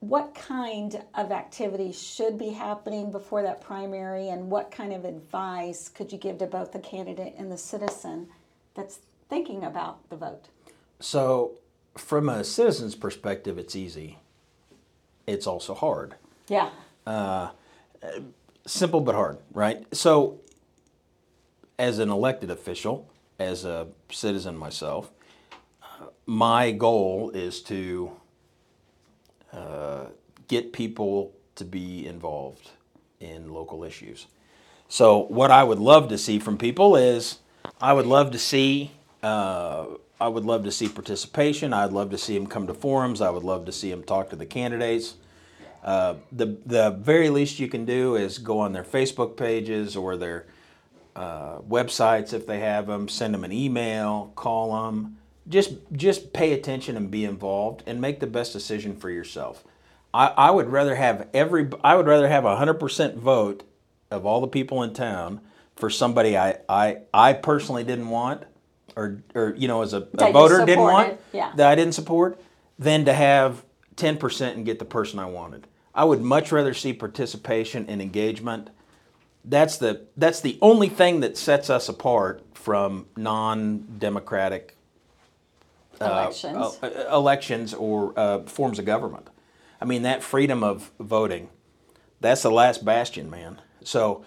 what 0.00 0.34
kind 0.34 1.02
of 1.14 1.32
activities 1.32 2.00
should 2.00 2.38
be 2.38 2.50
happening 2.50 3.10
before 3.10 3.42
that 3.42 3.60
primary 3.60 4.28
and 4.28 4.48
what 4.48 4.70
kind 4.70 4.92
of 4.92 5.04
advice 5.04 5.88
could 5.88 6.12
you 6.12 6.18
give 6.18 6.38
to 6.38 6.46
both 6.46 6.72
the 6.72 6.78
candidate 6.78 7.34
and 7.36 7.50
the 7.50 7.58
citizen 7.58 8.28
that's 8.74 9.00
thinking 9.28 9.64
about 9.64 10.08
the 10.08 10.16
vote 10.16 10.46
So, 11.00 11.52
from 11.96 12.28
a 12.28 12.44
citizen's 12.44 12.94
perspective, 12.94 13.58
it's 13.58 13.76
easy. 13.76 14.18
It's 15.28 15.46
also 15.46 15.74
hard. 15.74 16.14
yeah 16.48 16.70
simple 18.68 19.00
but 19.00 19.14
hard, 19.14 19.38
right? 19.52 19.84
So, 19.94 20.40
as 21.78 21.98
an 21.98 22.10
elected 22.10 22.50
official, 22.50 23.08
as 23.38 23.64
a 23.64 23.88
citizen 24.10 24.56
myself, 24.56 25.10
uh, 25.82 26.06
my 26.26 26.72
goal 26.72 27.30
is 27.30 27.62
to 27.64 28.12
uh, 29.52 30.06
get 30.48 30.72
people 30.72 31.32
to 31.56 31.64
be 31.64 32.06
involved 32.06 32.70
in 33.20 33.52
local 33.52 33.84
issues. 33.84 34.26
So, 34.88 35.24
what 35.26 35.50
I 35.50 35.64
would 35.64 35.78
love 35.78 36.08
to 36.08 36.18
see 36.18 36.38
from 36.38 36.58
people 36.58 36.96
is 36.96 37.38
I 37.80 37.92
would 37.92 38.06
love 38.06 38.32
to 38.32 38.38
see. 38.38 38.92
I 40.20 40.28
would 40.28 40.44
love 40.44 40.64
to 40.64 40.72
see 40.72 40.88
participation. 40.88 41.72
I'd 41.72 41.92
love 41.92 42.10
to 42.10 42.18
see 42.18 42.36
them 42.36 42.46
come 42.46 42.66
to 42.66 42.74
forums. 42.74 43.20
I 43.20 43.30
would 43.30 43.44
love 43.44 43.66
to 43.66 43.72
see 43.72 43.90
them 43.90 44.02
talk 44.02 44.30
to 44.30 44.36
the 44.36 44.46
candidates. 44.46 45.14
Uh, 45.84 46.14
the 46.32 46.56
the 46.66 46.90
very 46.90 47.30
least 47.30 47.60
you 47.60 47.68
can 47.68 47.84
do 47.84 48.16
is 48.16 48.38
go 48.38 48.58
on 48.58 48.72
their 48.72 48.82
Facebook 48.82 49.36
pages 49.36 49.96
or 49.96 50.16
their 50.16 50.46
uh, 51.14 51.58
websites 51.60 52.32
if 52.32 52.46
they 52.46 52.58
have 52.58 52.88
them. 52.88 53.08
Send 53.08 53.32
them 53.32 53.44
an 53.44 53.52
email, 53.52 54.32
call 54.34 54.90
them. 54.90 55.18
Just 55.48 55.74
just 55.92 56.32
pay 56.32 56.52
attention 56.52 56.96
and 56.96 57.10
be 57.10 57.24
involved 57.24 57.84
and 57.86 58.00
make 58.00 58.18
the 58.18 58.26
best 58.26 58.52
decision 58.52 58.96
for 58.96 59.08
yourself. 59.08 59.64
I, 60.12 60.26
I 60.36 60.50
would 60.50 60.68
rather 60.68 60.96
have 60.96 61.28
every 61.32 61.68
I 61.84 61.94
would 61.94 62.06
rather 62.06 62.28
have 62.28 62.44
a 62.44 62.56
hundred 62.56 62.74
percent 62.74 63.16
vote 63.16 63.62
of 64.10 64.26
all 64.26 64.40
the 64.40 64.48
people 64.48 64.82
in 64.82 64.94
town 64.94 65.40
for 65.76 65.90
somebody 65.90 66.36
I 66.36 66.58
I, 66.68 66.98
I 67.14 67.34
personally 67.34 67.84
didn't 67.84 68.08
want 68.08 68.44
or 68.98 69.22
or 69.34 69.54
you 69.56 69.68
know 69.68 69.82
as 69.82 69.94
a, 69.94 70.08
a 70.18 70.32
voter 70.32 70.66
didn't 70.66 70.82
want 70.82 71.20
yeah. 71.32 71.52
that 71.54 71.68
I 71.68 71.74
didn't 71.76 71.94
support 71.94 72.40
than 72.78 73.04
to 73.04 73.12
have 73.12 73.64
10% 73.96 74.54
and 74.54 74.64
get 74.64 74.78
the 74.78 74.84
person 74.84 75.18
I 75.18 75.26
wanted. 75.26 75.66
I 75.94 76.04
would 76.04 76.20
much 76.20 76.52
rather 76.52 76.72
see 76.74 76.92
participation 76.92 77.86
and 77.88 78.00
engagement. 78.00 78.70
That's 79.44 79.78
the 79.78 80.06
that's 80.16 80.40
the 80.40 80.58
only 80.60 80.88
thing 80.88 81.20
that 81.20 81.38
sets 81.38 81.70
us 81.70 81.88
apart 81.88 82.44
from 82.54 83.06
non-democratic 83.16 84.76
elections 86.00 86.56
uh, 86.82 86.86
uh, 86.86 87.16
elections 87.16 87.74
or 87.74 88.12
uh, 88.18 88.42
forms 88.42 88.78
of 88.78 88.84
government. 88.84 89.28
I 89.80 89.84
mean, 89.84 90.02
that 90.02 90.24
freedom 90.24 90.64
of 90.64 90.90
voting, 90.98 91.50
that's 92.20 92.42
the 92.42 92.50
last 92.50 92.84
bastion, 92.84 93.30
man. 93.30 93.60
So 93.84 94.24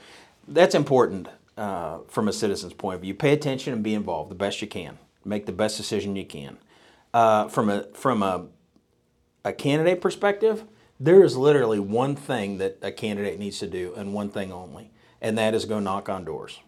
that's 0.47 0.73
important 0.75 1.27
uh, 1.61 1.99
from 2.07 2.27
a 2.27 2.33
citizen's 2.33 2.73
point 2.73 2.95
of 2.95 3.01
view. 3.01 3.13
Pay 3.13 3.33
attention 3.33 3.71
and 3.71 3.83
be 3.83 3.93
involved 3.93 4.31
the 4.31 4.35
best 4.35 4.61
you 4.63 4.67
can. 4.67 4.97
Make 5.23 5.45
the 5.45 5.51
best 5.51 5.77
decision 5.77 6.15
you 6.15 6.25
can. 6.25 6.57
Uh, 7.13 7.47
from 7.49 7.69
a 7.69 7.83
from 7.93 8.23
a 8.23 8.47
a 9.45 9.53
candidate 9.53 10.01
perspective, 10.01 10.63
there 10.99 11.23
is 11.23 11.37
literally 11.37 11.79
one 11.79 12.15
thing 12.15 12.57
that 12.57 12.79
a 12.81 12.91
candidate 12.91 13.37
needs 13.37 13.59
to 13.59 13.67
do, 13.67 13.93
and 13.95 14.13
one 14.13 14.29
thing 14.29 14.51
only, 14.51 14.91
and 15.21 15.37
that 15.37 15.53
is 15.53 15.65
go 15.65 15.79
knock 15.79 16.09
on 16.09 16.25
doors. 16.25 16.59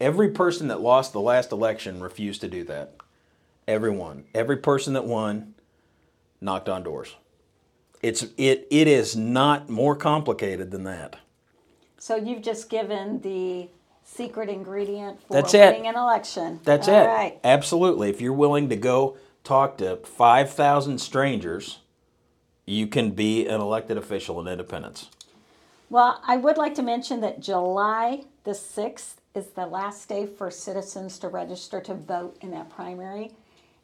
Every 0.00 0.30
person 0.30 0.66
that 0.68 0.80
lost 0.80 1.12
the 1.12 1.20
last 1.20 1.52
election 1.52 2.02
refused 2.02 2.40
to 2.40 2.48
do 2.48 2.64
that. 2.64 2.96
Everyone, 3.68 4.24
every 4.34 4.56
person 4.56 4.94
that 4.94 5.04
won, 5.06 5.54
knocked 6.40 6.68
on 6.68 6.82
doors. 6.82 7.14
It's 8.02 8.24
it 8.36 8.66
it 8.68 8.88
is 8.88 9.14
not 9.16 9.68
more 9.70 9.94
complicated 9.94 10.72
than 10.72 10.82
that. 10.84 11.18
so 11.98 12.16
you've 12.16 12.42
just 12.42 12.68
given 12.68 13.20
the 13.20 13.68
secret 14.04 14.48
ingredient 14.48 15.20
for 15.22 15.34
That's 15.34 15.54
it. 15.54 15.72
winning 15.74 15.88
an 15.88 15.96
election 15.96 16.60
That's 16.64 16.88
All 16.88 17.02
it. 17.02 17.06
right. 17.06 17.40
Absolutely. 17.44 18.10
If 18.10 18.20
you're 18.20 18.32
willing 18.32 18.68
to 18.68 18.76
go 18.76 19.16
talk 19.44 19.78
to 19.78 19.96
5,000 19.96 20.98
strangers, 20.98 21.78
you 22.66 22.86
can 22.86 23.10
be 23.10 23.46
an 23.46 23.60
elected 23.60 23.96
official 23.96 24.40
in 24.40 24.46
Independence. 24.48 25.08
Well, 25.90 26.22
I 26.26 26.36
would 26.36 26.56
like 26.56 26.74
to 26.76 26.82
mention 26.82 27.20
that 27.20 27.40
July 27.40 28.24
the 28.44 28.52
6th 28.52 29.14
is 29.34 29.48
the 29.48 29.66
last 29.66 30.08
day 30.08 30.26
for 30.26 30.50
citizens 30.50 31.18
to 31.18 31.28
register 31.28 31.80
to 31.80 31.94
vote 31.94 32.36
in 32.40 32.50
that 32.52 32.70
primary. 32.70 33.32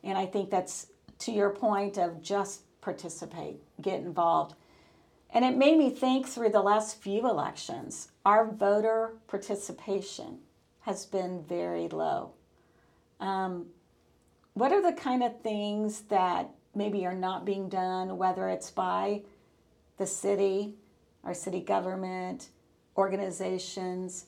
And 0.04 0.16
I 0.16 0.26
think 0.26 0.50
that's 0.50 0.86
to 1.20 1.32
your 1.32 1.50
point 1.50 1.98
of 1.98 2.22
just 2.22 2.62
participate, 2.80 3.56
get 3.80 4.00
involved. 4.00 4.54
And 5.30 5.44
it 5.44 5.56
made 5.56 5.78
me 5.78 5.90
think 5.90 6.26
through 6.26 6.50
the 6.50 6.62
last 6.62 7.00
few 7.00 7.28
elections, 7.28 8.08
our 8.24 8.50
voter 8.50 9.12
participation 9.26 10.38
has 10.80 11.04
been 11.04 11.42
very 11.42 11.88
low. 11.88 12.32
Um, 13.20 13.66
what 14.54 14.72
are 14.72 14.82
the 14.82 14.96
kind 14.96 15.22
of 15.22 15.40
things 15.42 16.02
that 16.02 16.50
maybe 16.74 17.04
are 17.04 17.14
not 17.14 17.44
being 17.44 17.68
done, 17.68 18.16
whether 18.16 18.48
it's 18.48 18.70
by 18.70 19.22
the 19.98 20.06
city, 20.06 20.74
our 21.24 21.34
city 21.34 21.60
government, 21.60 22.48
organizations, 22.96 24.26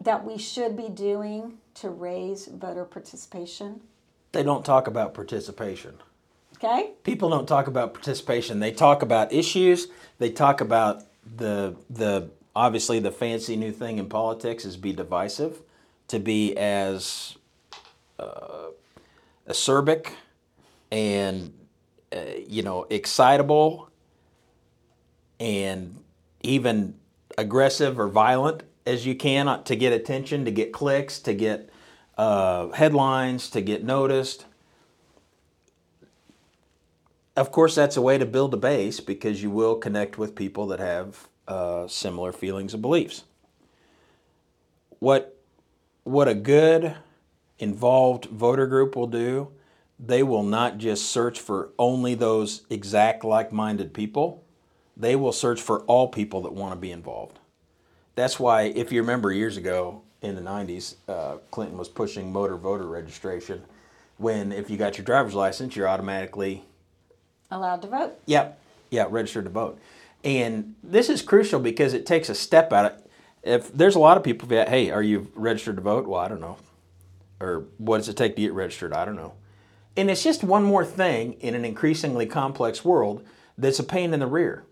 that 0.00 0.24
we 0.24 0.36
should 0.36 0.76
be 0.76 0.88
doing 0.88 1.58
to 1.74 1.88
raise 1.88 2.46
voter 2.46 2.84
participation? 2.84 3.80
They 4.32 4.42
don't 4.42 4.64
talk 4.64 4.86
about 4.86 5.14
participation. 5.14 5.94
Okay? 6.62 6.92
People 7.02 7.28
don't 7.30 7.46
talk 7.46 7.66
about 7.66 7.92
participation. 7.92 8.60
They 8.60 8.70
talk 8.70 9.02
about 9.02 9.32
issues. 9.32 9.88
They 10.18 10.30
talk 10.30 10.60
about 10.60 11.02
the 11.36 11.74
the 11.90 12.30
obviously, 12.54 13.00
the 13.00 13.10
fancy 13.10 13.56
new 13.56 13.72
thing 13.72 13.98
in 13.98 14.08
politics 14.08 14.64
is 14.64 14.76
be 14.76 14.92
divisive, 14.92 15.62
to 16.08 16.18
be 16.18 16.56
as 16.56 17.36
uh, 18.18 18.68
acerbic 19.48 20.12
and 20.90 21.52
uh, 22.14 22.20
you 22.46 22.62
know 22.62 22.86
excitable 22.90 23.88
and 25.40 25.98
even 26.42 26.94
aggressive 27.38 27.98
or 27.98 28.08
violent 28.08 28.62
as 28.86 29.06
you 29.06 29.14
can 29.14 29.48
uh, 29.48 29.62
to 29.62 29.74
get 29.74 29.92
attention, 29.92 30.44
to 30.44 30.50
get 30.50 30.72
clicks, 30.72 31.18
to 31.20 31.34
get 31.34 31.70
uh, 32.18 32.68
headlines, 32.70 33.50
to 33.50 33.60
get 33.60 33.82
noticed. 33.82 34.46
Of 37.36 37.50
course, 37.50 37.74
that's 37.74 37.96
a 37.96 38.02
way 38.02 38.18
to 38.18 38.26
build 38.26 38.52
a 38.52 38.58
base 38.58 39.00
because 39.00 39.42
you 39.42 39.50
will 39.50 39.76
connect 39.76 40.18
with 40.18 40.34
people 40.34 40.66
that 40.66 40.80
have 40.80 41.28
uh, 41.48 41.88
similar 41.88 42.32
feelings 42.32 42.74
and 42.74 42.82
beliefs. 42.82 43.24
What 44.98 45.38
what 46.04 46.28
a 46.28 46.34
good 46.34 46.96
involved 47.58 48.26
voter 48.26 48.66
group 48.66 48.96
will 48.96 49.06
do, 49.06 49.48
they 49.98 50.22
will 50.22 50.42
not 50.42 50.78
just 50.78 51.06
search 51.06 51.38
for 51.38 51.70
only 51.78 52.14
those 52.14 52.62
exact 52.68 53.24
like-minded 53.24 53.94
people. 53.94 54.42
They 54.96 55.14
will 55.14 55.32
search 55.32 55.60
for 55.60 55.82
all 55.82 56.08
people 56.08 56.42
that 56.42 56.52
want 56.52 56.72
to 56.72 56.76
be 56.76 56.90
involved. 56.90 57.38
That's 58.16 58.38
why, 58.38 58.62
if 58.62 58.90
you 58.90 59.00
remember 59.00 59.32
years 59.32 59.56
ago 59.56 60.02
in 60.20 60.34
the 60.34 60.40
90s, 60.40 60.96
uh, 61.08 61.36
Clinton 61.50 61.78
was 61.78 61.88
pushing 61.88 62.32
motor 62.32 62.56
voter 62.56 62.86
registration. 62.86 63.62
When 64.18 64.52
if 64.52 64.68
you 64.68 64.76
got 64.76 64.98
your 64.98 65.04
driver's 65.04 65.34
license, 65.34 65.76
you're 65.76 65.88
automatically 65.88 66.64
Allowed 67.52 67.82
to 67.82 67.88
vote. 67.88 68.18
Yep. 68.26 68.58
Yeah, 68.90 69.06
registered 69.08 69.44
to 69.44 69.50
vote. 69.50 69.78
And 70.24 70.74
this 70.82 71.08
is 71.08 71.20
crucial 71.20 71.60
because 71.60 71.92
it 71.92 72.06
takes 72.06 72.28
a 72.28 72.34
step 72.34 72.72
out 72.72 72.86
of 72.86 73.02
if 73.42 73.72
there's 73.72 73.94
a 73.94 73.98
lot 73.98 74.16
of 74.16 74.22
people 74.22 74.48
that, 74.48 74.68
hey, 74.68 74.90
are 74.90 75.02
you 75.02 75.30
registered 75.34 75.76
to 75.76 75.82
vote? 75.82 76.06
Well, 76.06 76.20
I 76.20 76.28
don't 76.28 76.40
know. 76.40 76.56
Or 77.40 77.66
what 77.78 77.98
does 77.98 78.08
it 78.08 78.16
take 78.16 78.36
to 78.36 78.42
get 78.42 78.52
registered? 78.52 78.92
I 78.92 79.04
don't 79.04 79.16
know. 79.16 79.34
And 79.96 80.10
it's 80.10 80.22
just 80.22 80.42
one 80.42 80.62
more 80.62 80.84
thing 80.84 81.34
in 81.34 81.54
an 81.54 81.64
increasingly 81.64 82.24
complex 82.24 82.84
world 82.84 83.24
that's 83.58 83.78
a 83.78 83.84
pain 83.84 84.14
in 84.14 84.20
the 84.20 84.26
rear. 84.26 84.64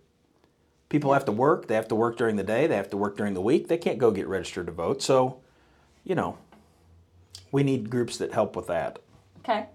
People 0.88 1.12
have 1.12 1.24
to 1.26 1.32
work, 1.32 1.66
they 1.66 1.74
have 1.74 1.88
to 1.88 1.94
work 1.94 2.16
during 2.16 2.36
the 2.36 2.42
day, 2.42 2.66
they 2.66 2.76
have 2.76 2.90
to 2.90 2.96
work 2.96 3.16
during 3.16 3.34
the 3.34 3.40
week. 3.40 3.68
They 3.68 3.76
can't 3.76 3.98
go 3.98 4.10
get 4.10 4.26
registered 4.26 4.66
to 4.66 4.72
vote. 4.72 5.02
So, 5.02 5.40
you 6.04 6.14
know, 6.14 6.38
we 7.52 7.62
need 7.62 7.90
groups 7.90 8.16
that 8.18 8.32
help 8.32 8.56
with 8.56 8.68
that. 8.68 8.98
Okay. 9.40 9.66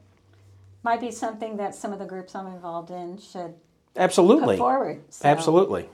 Might 0.85 1.01
be 1.01 1.09
something 1.09 1.57
that 1.57 1.73
some 1.73 1.91
of 1.93 1.97
the 1.97 2.05
groups 2.05 2.35
I'm 2.35 2.45
involved 2.45 2.91
in 2.91 3.17
should 3.17 3.55
Absolutely. 3.95 4.55
put 4.55 4.59
forward. 4.59 5.01
So, 5.09 5.27
Absolutely. 5.27 5.89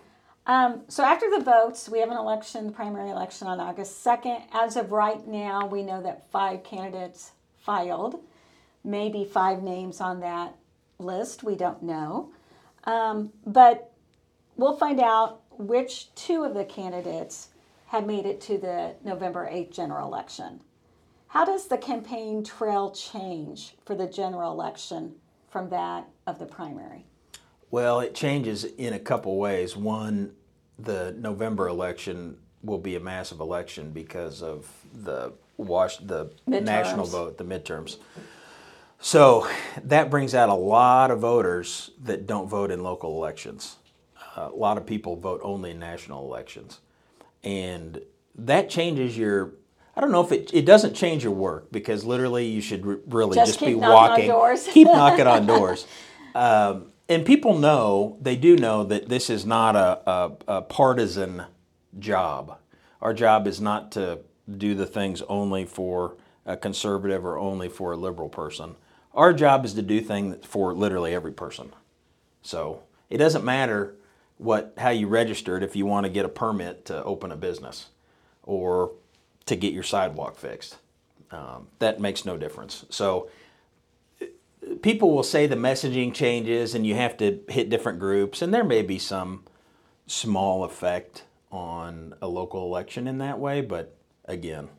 Um, 0.45 0.81
so 0.89 1.01
after 1.05 1.29
the 1.29 1.41
votes, 1.41 1.87
we 1.87 2.01
have 2.01 2.09
an 2.09 2.17
election, 2.17 2.73
primary 2.73 3.09
election 3.09 3.47
on 3.47 3.61
August 3.61 4.03
2nd. 4.05 4.41
As 4.51 4.75
of 4.75 4.91
right 4.91 5.25
now, 5.25 5.65
we 5.65 5.81
know 5.81 6.01
that 6.01 6.29
five 6.29 6.65
candidates 6.65 7.31
filed, 7.57 8.19
maybe 8.83 9.23
five 9.23 9.63
names 9.63 10.01
on 10.01 10.19
that 10.19 10.57
list. 10.99 11.41
We 11.41 11.55
don't 11.55 11.81
know. 11.81 12.33
Um, 12.83 13.31
but 13.45 13.93
we'll 14.57 14.75
find 14.75 14.99
out 14.99 15.39
which 15.51 16.13
two 16.15 16.43
of 16.43 16.53
the 16.53 16.65
candidates 16.65 17.47
have 17.87 18.05
made 18.05 18.25
it 18.25 18.41
to 18.41 18.57
the 18.57 18.95
November 19.05 19.49
8th 19.49 19.71
general 19.71 20.05
election. 20.05 20.59
How 21.31 21.45
does 21.45 21.67
the 21.67 21.77
campaign 21.77 22.43
trail 22.43 22.91
change 22.91 23.75
for 23.85 23.95
the 23.95 24.05
general 24.05 24.51
election 24.51 25.15
from 25.49 25.69
that 25.69 26.09
of 26.27 26.39
the 26.39 26.45
primary? 26.45 27.05
Well, 27.69 28.01
it 28.01 28.13
changes 28.13 28.65
in 28.65 28.91
a 28.93 28.99
couple 28.99 29.37
ways. 29.37 29.77
One, 29.77 30.33
the 30.77 31.15
November 31.17 31.69
election 31.69 32.37
will 32.63 32.79
be 32.79 32.97
a 32.97 32.99
massive 32.99 33.39
election 33.39 33.91
because 33.91 34.43
of 34.43 34.69
the 34.93 35.31
wash 35.55 35.97
the 35.97 36.33
Midterms. 36.49 36.63
national 36.63 37.05
vote, 37.05 37.37
the 37.37 37.45
midterms. 37.45 37.95
So 38.99 39.47
that 39.85 40.09
brings 40.09 40.35
out 40.35 40.49
a 40.49 40.53
lot 40.53 41.11
of 41.11 41.19
voters 41.19 41.91
that 42.03 42.27
don't 42.27 42.49
vote 42.49 42.71
in 42.71 42.83
local 42.83 43.15
elections. 43.15 43.77
a 44.35 44.49
lot 44.49 44.77
of 44.77 44.85
people 44.85 45.15
vote 45.15 45.39
only 45.43 45.71
in 45.71 45.79
national 45.79 46.25
elections, 46.25 46.81
and 47.41 48.01
that 48.35 48.69
changes 48.69 49.17
your. 49.17 49.53
I 49.95 50.01
don't 50.01 50.11
know 50.11 50.21
if 50.23 50.31
it 50.31 50.51
it 50.53 50.65
doesn't 50.65 50.93
change 50.95 51.23
your 51.23 51.33
work 51.33 51.71
because 51.71 52.05
literally 52.05 52.47
you 52.47 52.61
should 52.61 52.85
re- 52.85 52.97
really 53.07 53.35
Just 53.35 53.51
just, 53.51 53.59
keep 53.59 53.69
be 53.69 53.75
knocking 53.75 53.91
on 53.91 54.09
walking, 54.09 54.27
doors. 54.29 54.67
keep 54.71 54.87
knocking 54.87 55.27
on 55.27 55.45
doors. 55.47 55.87
Um, 56.33 56.87
and 57.09 57.25
people 57.25 57.57
know 57.57 58.17
they 58.21 58.35
do 58.37 58.55
know 58.55 58.83
that 58.85 59.09
this 59.09 59.29
is 59.29 59.45
not 59.45 59.75
a, 59.75 60.09
a, 60.09 60.31
a 60.47 60.61
partisan 60.61 61.43
job. 61.99 62.57
Our 63.01 63.13
job 63.13 63.47
is 63.47 63.59
not 63.59 63.91
to 63.93 64.19
do 64.57 64.75
the 64.75 64.85
things 64.85 65.21
only 65.23 65.65
for 65.65 66.15
a 66.45 66.55
conservative 66.55 67.25
or 67.25 67.37
only 67.37 67.67
for 67.69 67.91
a 67.91 67.97
liberal 67.97 68.29
person. 68.29 68.75
Our 69.13 69.33
job 69.33 69.65
is 69.65 69.73
to 69.73 69.81
do 69.81 69.99
things 69.99 70.45
for 70.45 70.73
literally 70.73 71.13
every 71.13 71.33
person. 71.33 71.73
So 72.41 72.83
it 73.09 73.17
doesn't 73.17 73.43
matter 73.43 73.95
what 74.37 74.73
how 74.77 74.89
you 74.89 75.07
registered 75.07 75.63
if 75.63 75.75
you 75.75 75.85
want 75.85 76.05
to 76.05 76.09
get 76.09 76.25
a 76.25 76.29
permit 76.29 76.85
to 76.85 77.03
open 77.03 77.31
a 77.31 77.35
business 77.35 77.87
or 78.43 78.93
to 79.45 79.55
get 79.55 79.73
your 79.73 79.83
sidewalk 79.83 80.37
fixed. 80.37 80.77
Um, 81.31 81.67
that 81.79 81.99
makes 81.99 82.25
no 82.25 82.37
difference. 82.37 82.85
So 82.89 83.29
people 84.81 85.13
will 85.13 85.23
say 85.23 85.47
the 85.47 85.55
messaging 85.55 86.13
changes 86.13 86.75
and 86.75 86.85
you 86.85 86.95
have 86.95 87.17
to 87.17 87.39
hit 87.47 87.69
different 87.69 87.99
groups, 87.99 88.41
and 88.41 88.53
there 88.53 88.63
may 88.63 88.81
be 88.81 88.99
some 88.99 89.43
small 90.07 90.63
effect 90.63 91.23
on 91.51 92.13
a 92.21 92.27
local 92.27 92.65
election 92.65 93.07
in 93.07 93.17
that 93.19 93.39
way, 93.39 93.61
but 93.61 93.95
again, 94.25 94.69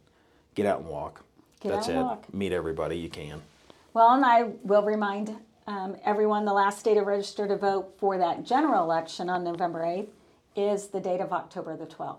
get 0.55 0.67
out 0.67 0.81
and 0.81 0.89
walk. 0.89 1.25
Get 1.61 1.71
That's 1.71 1.89
out 1.89 1.91
and 1.91 2.01
it. 2.01 2.03
walk. 2.03 2.35
Meet 2.35 2.53
everybody 2.53 2.99
you 2.99 3.09
can. 3.09 3.43
Well, 3.95 4.15
and 4.15 4.25
I 4.25 4.45
will 4.63 4.83
remind 4.83 5.37
um, 5.67 5.97
everyone 6.05 6.45
the 6.45 6.53
last 6.53 6.85
day 6.85 6.95
to 6.95 7.03
register 7.03 7.47
to 7.47 7.57
vote 7.57 7.95
for 7.99 8.19
that 8.19 8.45
general 8.45 8.83
election 8.83 9.29
on 9.29 9.45
November 9.45 9.81
8th 9.83 10.09
is 10.57 10.89
the 10.89 11.01
date 11.01 11.21
of 11.21 11.33
October 11.33 11.77
the 11.77 11.87
12th. 11.87 12.19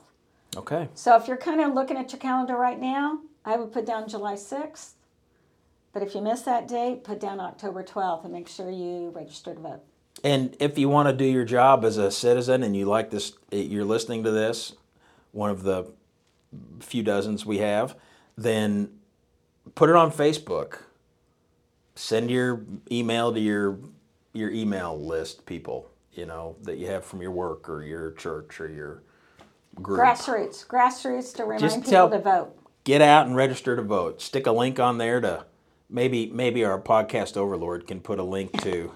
Okay. 0.56 0.89
So 0.94 1.16
if 1.16 1.28
you're 1.28 1.38
kind 1.38 1.62
of 1.62 1.74
looking 1.74 1.98
at 1.98 2.12
your 2.12 2.20
calendar 2.20 2.56
right 2.56 2.80
now, 2.80 3.20
I 3.46 3.58
would 3.58 3.72
put 3.72 3.86
down 3.86 4.08
July 4.08 4.36
6th. 4.36 4.92
But 5.94 6.02
if 6.02 6.16
you 6.16 6.22
miss 6.22 6.42
that 6.42 6.68
date, 6.68 7.04
put 7.04 7.20
down 7.20 7.39
October 7.39 7.84
12th 7.84 8.24
and 8.24 8.34
make 8.34 8.48
sure 8.48 8.70
you 8.70 9.12
register 9.13 9.54
to 9.54 9.60
vote. 9.60 9.84
And 10.24 10.56
if 10.60 10.78
you 10.78 10.89
want 10.89 11.10
to 11.10 11.13
do 11.13 11.26
your 11.26 11.46
job 11.46 11.86
as 11.86 11.98
a 11.98 12.12
citizen 12.12 12.63
and 12.63 12.76
you 12.76 12.86
like 12.86 13.10
this, 13.10 13.34
eh, 13.52 13.58
you're 13.58 13.86
listening 13.86 14.24
to 14.24 14.32
this, 14.32 14.74
one 15.32 15.50
of 15.50 15.63
the 15.63 15.92
few 16.80 17.04
dozens 17.04 17.46
we 17.46 17.60
have, 17.60 17.96
then 18.38 18.89
put 19.76 19.89
it 19.89 19.96
on 19.96 20.12
Facebook. 20.12 20.80
Send 21.96 22.32
your 22.32 22.63
email 22.92 23.34
to 23.34 23.39
your 23.39 23.80
your 24.34 24.50
email 24.50 25.00
list 25.00 25.46
people, 25.46 25.92
you 26.13 26.26
know, 26.26 26.56
that 26.63 26.78
you 26.78 26.88
have 26.88 27.06
from 27.06 27.22
your 27.22 27.30
work 27.30 27.70
or 27.70 27.84
your 27.84 28.13
church 28.13 28.60
or 28.60 28.68
your 28.68 29.04
group. 29.82 30.00
Grassroots, 30.00 30.66
grassroots 30.68 31.34
to 31.36 31.44
remind 31.44 31.62
Just 31.62 31.76
people 31.78 31.92
tell- 31.92 32.10
to 32.10 32.20
vote. 32.20 32.56
Get 32.84 33.02
out 33.02 33.28
and 33.28 33.36
register 33.36 33.76
to 33.78 33.82
vote. 33.82 34.22
Stick 34.22 34.46
a 34.46 34.52
link 34.52 34.78
on 34.80 34.98
there 34.98 35.22
to 35.22 35.46
maybe 35.90 36.28
maybe 36.34 36.66
our 36.66 36.80
podcast 36.82 37.38
overlord 37.38 37.88
can 37.88 38.02
put 38.02 38.20
a 38.20 38.24
link 38.24 38.62
to 38.62 38.92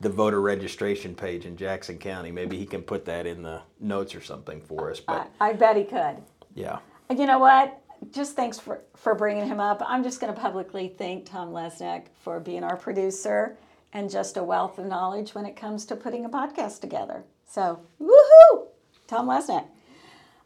the 0.00 0.08
voter 0.08 0.40
registration 0.40 1.14
page 1.16 1.44
in 1.44 1.56
Jackson 1.56 1.98
County. 1.98 2.30
Maybe 2.30 2.56
he 2.56 2.66
can 2.66 2.82
put 2.82 3.04
that 3.06 3.26
in 3.26 3.42
the 3.42 3.62
notes 3.80 4.14
or 4.14 4.20
something 4.20 4.60
for 4.60 4.90
us. 4.92 5.00
I, 5.08 5.12
But 5.14 5.30
I 5.40 5.52
bet 5.54 5.76
he 5.76 5.84
could. 5.84 6.16
yeah. 6.54 6.78
You 7.10 7.26
know 7.26 7.38
what? 7.40 7.78
Just 8.10 8.34
thanks 8.36 8.58
for, 8.58 8.80
for 8.96 9.14
bringing 9.14 9.46
him 9.46 9.60
up. 9.60 9.82
I'm 9.86 10.02
just 10.02 10.20
going 10.20 10.32
to 10.34 10.40
publicly 10.40 10.88
thank 10.96 11.26
Tom 11.26 11.50
Lesnick 11.52 12.06
for 12.20 12.40
being 12.40 12.64
our 12.64 12.76
producer 12.76 13.56
and 13.92 14.10
just 14.10 14.36
a 14.36 14.42
wealth 14.42 14.78
of 14.78 14.86
knowledge 14.86 15.34
when 15.34 15.46
it 15.46 15.54
comes 15.56 15.84
to 15.86 15.94
putting 15.96 16.24
a 16.24 16.28
podcast 16.28 16.80
together. 16.80 17.22
So, 17.46 17.80
woohoo! 18.00 18.66
Tom 19.06 19.28
Lesnick. 19.28 19.66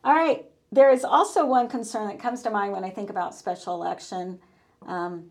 All 0.06 0.14
right. 0.14 0.46
There 0.70 0.88
is 0.92 1.04
also 1.04 1.44
one 1.44 1.68
concern 1.68 2.06
that 2.06 2.20
comes 2.20 2.40
to 2.42 2.50
mind 2.50 2.72
when 2.72 2.84
I 2.84 2.90
think 2.90 3.10
about 3.10 3.34
special 3.34 3.74
election. 3.74 4.38
Um, 4.86 5.30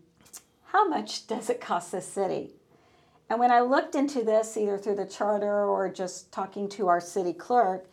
how 0.66 0.86
much 0.86 1.26
does 1.26 1.48
it 1.48 1.62
cost 1.62 1.92
the 1.92 2.02
city? 2.02 2.50
And 3.30 3.40
when 3.40 3.50
I 3.50 3.60
looked 3.60 3.94
into 3.94 4.22
this, 4.22 4.54
either 4.54 4.76
through 4.76 4.96
the 4.96 5.06
charter 5.06 5.64
or 5.64 5.88
just 5.88 6.30
talking 6.30 6.68
to 6.70 6.88
our 6.88 7.00
city 7.00 7.32
clerk, 7.32 7.86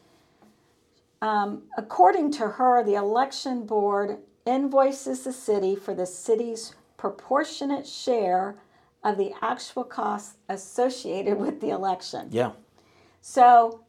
um, 1.21 1.61
according 1.77 2.33
to 2.33 2.49
her, 2.49 2.83
the 2.83 2.95
election 2.95 3.65
board 3.65 4.17
invoices 4.45 5.23
the 5.23 5.31
city 5.31 5.77
for 5.77 5.95
the 5.95 6.05
city's 6.05 6.75
proportionate 6.97 7.87
share 7.87 8.57
of 9.05 9.17
the 9.17 9.31
actual 9.41 9.85
costs 9.85 10.35
associated 10.49 11.37
with 11.37 11.61
the 11.61 11.69
election. 11.69 12.27
Yeah. 12.29 12.51
So 13.21 13.85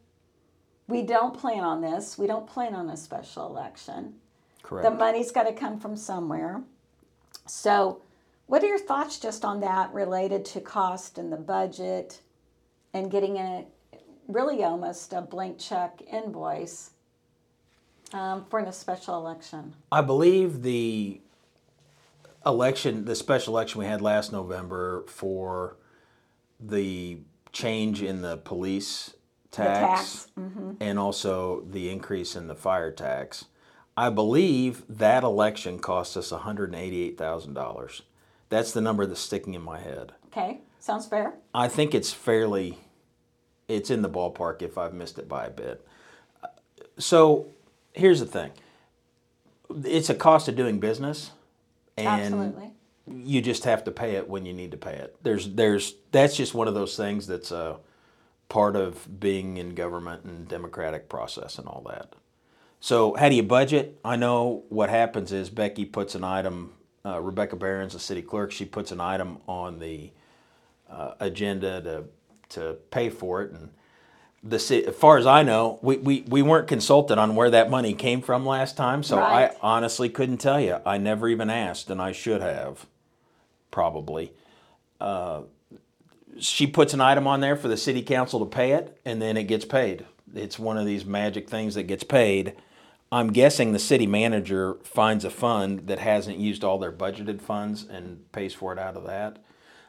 we 0.87 1.03
don't 1.03 1.37
plan 1.37 1.65
on 1.65 1.81
this. 1.81 2.19
We 2.19 2.27
don't 2.27 2.47
plan 2.47 2.75
on 2.75 2.91
a 2.91 2.97
special 2.97 3.47
election. 3.47 4.15
Correct. 4.63 4.89
The 4.89 4.97
money's 4.97 5.31
got 5.31 5.45
to 5.45 5.53
come 5.53 5.79
from 5.79 5.97
somewhere. 5.97 6.63
So, 7.47 8.03
what 8.47 8.63
are 8.63 8.67
your 8.67 8.79
thoughts 8.79 9.19
just 9.19 9.45
on 9.45 9.61
that 9.61 9.93
related 9.93 10.45
to 10.47 10.61
cost 10.61 11.19
and 11.19 11.33
the 11.33 11.37
budget 11.37 12.21
and 12.93 13.11
getting 13.11 13.39
a 13.39 13.65
really 14.29 14.63
almost 14.65 15.13
a 15.13 15.23
blank 15.23 15.59
check 15.59 16.03
invoice? 16.11 16.91
um, 18.15 18.45
for 18.49 18.65
the 18.65 18.73
special 18.73 19.17
election? 19.17 19.75
I 19.91 20.01
believe 20.01 20.63
the 20.63 21.21
election, 22.47 23.05
the 23.05 23.15
special 23.15 23.55
election 23.55 23.81
we 23.81 23.87
had 23.87 24.01
last 24.01 24.33
November 24.33 25.05
for 25.09 25.77
the 26.61 27.19
change 27.53 28.03
in 28.03 28.23
the 28.23 28.37
police 28.39 29.15
tax, 29.55 30.03
tax, 30.03 30.29
mm-hmm. 30.39 30.73
and 30.81 30.99
also 30.99 31.63
the 31.71 31.91
increase 31.91 32.37
in 32.37 32.49
the 32.49 32.55
fire 32.55 32.91
tax. 32.91 33.47
I 33.97 34.11
believe 34.11 34.83
that 34.89 35.23
election 35.23 35.79
cost 35.79 36.17
us 36.17 36.33
$188,000. 36.33 38.03
That's 38.49 38.73
the 38.73 38.81
number 38.81 39.07
that's 39.07 39.21
sticking 39.21 39.55
in 39.55 39.63
my 39.63 39.79
head. 39.79 40.13
Okay, 40.27 40.61
sounds 40.81 41.07
fair. 41.07 41.35
I 41.55 41.69
think 41.69 41.95
it's 41.95 42.13
fairly, 42.13 42.79
it's 43.69 43.91
in 43.91 44.03
the 44.03 44.11
ballpark 44.11 44.63
if 44.63 44.77
I've 44.77 44.95
missed 44.95 45.19
it 45.19 45.29
by 45.29 45.47
a 45.47 45.51
bit. 45.51 45.87
So 46.99 47.49
here's 47.93 48.21
the 48.21 48.27
thing 48.27 48.53
it's 49.85 50.11
a 50.11 50.15
cost 50.15 50.49
of 50.49 50.57
doing 50.57 50.81
business. 50.81 51.31
And 51.97 52.09
Absolutely. 52.09 52.73
you 53.07 53.41
just 53.41 53.65
have 53.65 53.85
to 53.85 53.93
pay 53.93 54.17
it 54.17 54.29
when 54.29 54.45
you 54.45 54.53
need 54.53 54.73
to 54.73 54.77
pay 54.77 54.95
it. 54.95 55.17
There's, 55.23 55.49
there's, 55.51 55.95
that's 56.11 56.37
just 56.37 56.55
one 56.55 56.67
of 56.67 56.75
those 56.75 56.97
things 56.97 57.29
that's 57.29 57.53
a 57.53 57.77
part 58.55 58.77
of 58.77 59.19
being 59.19 59.57
in 59.57 59.75
government 59.75 60.23
and 60.23 60.47
democratic 60.47 61.09
process 61.09 61.59
and 61.59 61.67
all 61.67 61.83
that. 61.89 62.15
So 62.79 63.15
how 63.15 63.29
do 63.29 63.35
you 63.35 63.43
budget? 63.43 63.99
I 64.05 64.15
know 64.15 64.63
what 64.69 64.91
happens 64.91 65.33
is 65.33 65.51
Becky 65.51 65.85
puts 65.85 66.15
an 66.15 66.23
item. 66.23 66.73
Uh, 67.05 67.21
Rebecca 67.21 67.57
Behrens 67.57 67.95
the 67.95 67.99
city 67.99 68.23
clerk. 68.23 68.53
She 68.53 68.65
puts 68.65 68.93
an 68.93 69.01
item 69.01 69.39
on 69.49 69.81
the 69.81 70.13
uh, 70.89 71.15
agenda 71.19 71.81
to 71.83 72.05
to 72.51 72.77
pay 72.93 73.11
for 73.11 73.43
it, 73.43 73.51
and 73.51 73.71
the 74.45 74.61
city, 74.61 74.87
as 74.87 74.95
far 74.95 75.19
as 75.19 75.27
I 75.27 75.43
know, 75.43 75.81
we, 75.83 75.97
we, 75.97 76.21
we 76.29 76.41
weren't 76.43 76.69
consulted 76.69 77.19
on 77.19 77.35
where 77.35 77.51
that 77.51 77.71
money 77.71 77.93
came 77.93 78.23
from 78.23 78.47
last 78.47 78.77
time. 78.77 79.03
So 79.03 79.19
Right. 79.19 79.51
I 79.51 79.57
honestly 79.63 80.09
couldn't 80.09 80.39
tell 80.39 80.61
you. 80.61 80.79
I 80.87 80.99
never 80.99 81.29
even 81.29 81.51
asked, 81.51 81.91
and 81.91 82.01
I 82.01 82.13
should 82.13 82.43
have, 82.43 82.87
probably 83.73 84.33
she 86.39 86.67
puts 86.67 86.95
an 86.95 87.01
item 87.01 87.27
on 87.27 87.41
there 87.41 87.57
for 87.57 87.69
the 87.69 87.77
city 87.77 88.03
council 88.03 88.41
to 88.41 88.47
pay 88.47 88.73
it, 88.73 88.99
and 89.05 89.21
then 89.21 89.37
it 89.37 89.45
gets 89.45 89.65
paid. 89.65 90.07
It's 90.35 90.59
one 90.59 90.77
of 90.77 90.87
these 90.87 91.05
magic 91.05 91.49
things 91.49 91.75
that 91.75 91.85
gets 91.85 92.05
paid. 92.05 92.55
I'm 93.13 93.33
guessing 93.33 93.73
the 93.73 93.79
city 93.79 94.07
manager 94.07 94.75
finds 94.83 95.25
a 95.25 95.31
fund 95.31 95.87
that 95.87 96.01
hasn't 96.01 96.39
used 96.39 96.65
all 96.65 96.79
their 96.79 96.91
budgeted 96.91 97.41
funds 97.41 97.85
and 97.85 98.31
pays 98.33 98.55
for 98.55 98.73
it 98.73 98.79
out 98.79 98.97
of 98.97 99.07
that. 99.07 99.39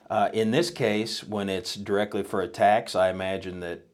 Uh, 0.10 0.30
in 0.34 0.52
this 0.52 0.70
case, 0.70 1.24
when 1.24 1.50
it's 1.50 1.76
directly 1.76 2.22
for 2.22 2.42
a 2.42 2.48
tax, 2.48 2.94
I 2.94 3.10
imagine 3.10 3.62
that 3.62 3.88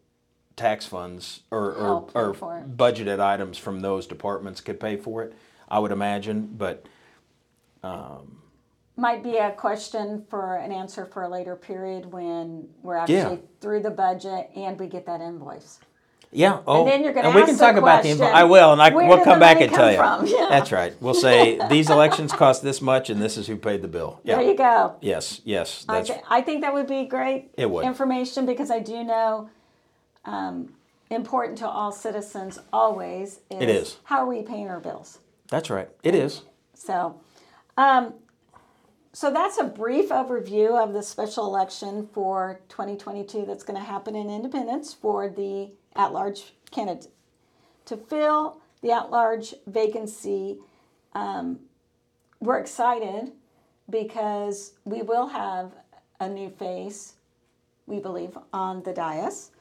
tax 0.57 0.85
funds 0.85 1.41
or, 1.49 1.71
or, 1.73 2.09
or 2.13 2.33
budgeted 2.33 3.21
items 3.21 3.57
from 3.57 3.79
those 3.79 4.05
departments 4.05 4.59
could 4.59 4.79
pay 4.79 4.97
for 4.97 5.23
it. 5.23 5.33
I 5.69 5.79
would 5.79 5.93
imagine, 5.93 6.53
but 6.57 6.85
Might 9.01 9.23
be 9.23 9.37
a 9.37 9.49
question 9.49 10.23
for 10.29 10.57
an 10.57 10.71
answer 10.71 11.07
for 11.07 11.23
a 11.23 11.27
later 11.27 11.55
period 11.55 12.11
when 12.13 12.67
we're 12.83 12.97
actually 12.97 13.15
Yeah. 13.15 13.35
through 13.59 13.81
the 13.81 13.89
budget 13.89 14.51
and 14.55 14.79
we 14.79 14.85
get 14.85 15.07
that 15.07 15.21
invoice. 15.21 15.79
Yeah. 16.31 16.59
Oh, 16.67 16.85
then 16.85 17.03
you're 17.03 17.11
gonna 17.11 17.29
and 17.29 17.35
we 17.35 17.43
can 17.43 17.57
talk 17.57 17.77
about 17.77 18.03
the 18.03 18.09
question, 18.15 18.21
I 18.31 18.43
will, 18.43 18.71
and 18.73 18.79
I 18.79 18.89
we'll 18.93 19.23
come 19.23 19.39
back 19.39 19.59
and 19.59 19.73
tell 19.73 19.95
come 19.95 20.27
you. 20.27 20.37
Yeah. 20.37 20.49
That's 20.49 20.71
right. 20.71 20.93
We'll 21.01 21.15
say 21.15 21.59
these 21.67 21.89
elections 21.89 22.31
cost 22.31 22.61
this 22.61 22.79
much, 22.79 23.09
and 23.09 23.19
this 23.19 23.37
is 23.37 23.47
who 23.47 23.55
paid 23.55 23.81
the 23.81 23.87
bill. 23.87 24.19
Yeah. 24.23 24.35
There 24.35 24.45
you 24.45 24.55
go. 24.55 24.95
Yes. 25.01 25.41
Yes. 25.45 25.83
I, 25.89 25.95
That's 25.95 26.09
th- 26.09 26.21
I 26.29 26.41
think 26.41 26.61
that 26.61 26.71
would 26.71 26.85
be 26.85 27.05
great 27.05 27.49
It 27.57 27.71
would. 27.71 27.83
information 27.85 28.45
because 28.45 28.69
I 28.69 28.77
do 28.77 29.03
know 29.03 29.49
um, 30.25 30.73
important 31.09 31.57
to 31.57 31.67
all 31.67 31.91
citizens 31.91 32.59
always 32.71 33.39
is, 33.49 33.61
It 33.63 33.69
is. 33.69 33.97
how 34.03 34.19
are 34.19 34.27
we 34.27 34.43
paying 34.43 34.69
our 34.69 34.79
bills? 34.79 35.17
that's 35.49 35.71
right. 35.71 35.89
It 36.03 36.13
is. 36.13 36.43
So, 36.75 37.15
um, 37.77 38.13
so 39.13 39.31
that's 39.31 39.57
a 39.57 39.63
brief 39.65 40.09
overview 40.09 40.81
of 40.81 40.93
the 40.93 41.03
special 41.03 41.45
election 41.45 42.07
for 42.13 42.61
2022 42.69 43.45
that's 43.45 43.63
going 43.63 43.77
to 43.77 43.85
happen 43.85 44.15
in 44.15 44.29
Independence 44.29 44.93
for 44.93 45.27
the 45.27 45.69
at-large 45.95 46.53
candidate. 46.71 47.07
To 47.85 47.97
fill 47.97 48.61
the 48.81 48.91
at-large 48.91 49.53
vacancy, 49.67 50.59
um, 51.13 51.59
we're 52.39 52.59
excited 52.59 53.33
because 53.89 54.73
we 54.85 55.01
will 55.01 55.27
have 55.27 55.73
a 56.21 56.29
new 56.29 56.49
face, 56.49 57.15
we 57.87 57.99
believe, 57.99 58.37
on 58.53 58.81
the 58.83 58.93
dais. 58.93 59.51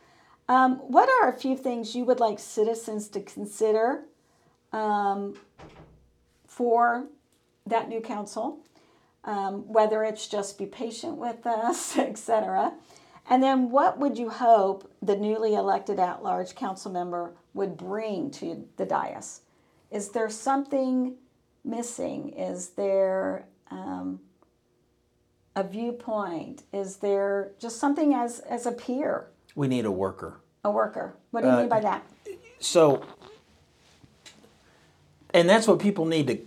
Um, 0.49 0.77
what 0.79 1.09
are 1.09 1.29
a 1.29 1.33
few 1.33 1.57
things 1.57 1.97
you 1.97 2.05
would 2.05 2.21
like 2.21 2.39
citizens 2.39 3.09
to 3.09 3.21
consider 3.21 4.05
um, 4.73 5.35
for 6.47 7.07
that 7.67 7.89
new 7.89 8.01
council, 8.01 8.61
um, 9.25 9.67
whether 9.73 10.03
it's 10.05 10.27
just 10.29 10.59
be 10.59 10.67
patient 10.67 11.17
with 11.17 11.47
us, 11.47 11.97
etc. 11.99 12.73
And 13.29 13.43
then 13.43 13.71
what 13.71 13.99
would 13.99 14.19
you 14.19 14.31
hope 14.31 14.91
the 15.03 15.17
newly 15.17 15.55
elected 15.55 15.99
at 16.01 16.23
large 16.23 16.55
council 16.55 16.91
member 16.91 17.35
would 17.55 17.77
bring 17.77 18.31
to 18.33 18.67
the 18.77 18.87
dais? 18.87 19.43
Is 19.91 20.11
there 20.11 20.29
something 20.31 21.15
missing? 21.65 22.31
Is 22.31 22.71
there 22.71 23.45
um, 23.71 24.21
a 25.55 25.63
viewpoint? 25.63 26.63
Is 26.73 26.97
there 26.97 27.53
just 27.61 27.79
something 27.79 28.15
as, 28.15 28.41
as 28.41 28.67
a 28.67 28.73
peer, 28.73 29.27
We 29.55 29.69
need 29.69 29.85
a 29.85 29.91
worker. 29.91 30.41
a 30.65 30.71
worker? 30.71 31.15
What 31.31 31.43
do 31.43 31.49
you 31.49 31.55
Uh, 31.55 31.59
mean 31.61 31.69
by 31.69 31.81
that? 31.81 32.05
So, 32.61 33.05
and 35.35 35.49
that's 35.49 35.67
what 35.69 35.79
people 35.79 36.05
need 36.07 36.27
to. 36.29 36.39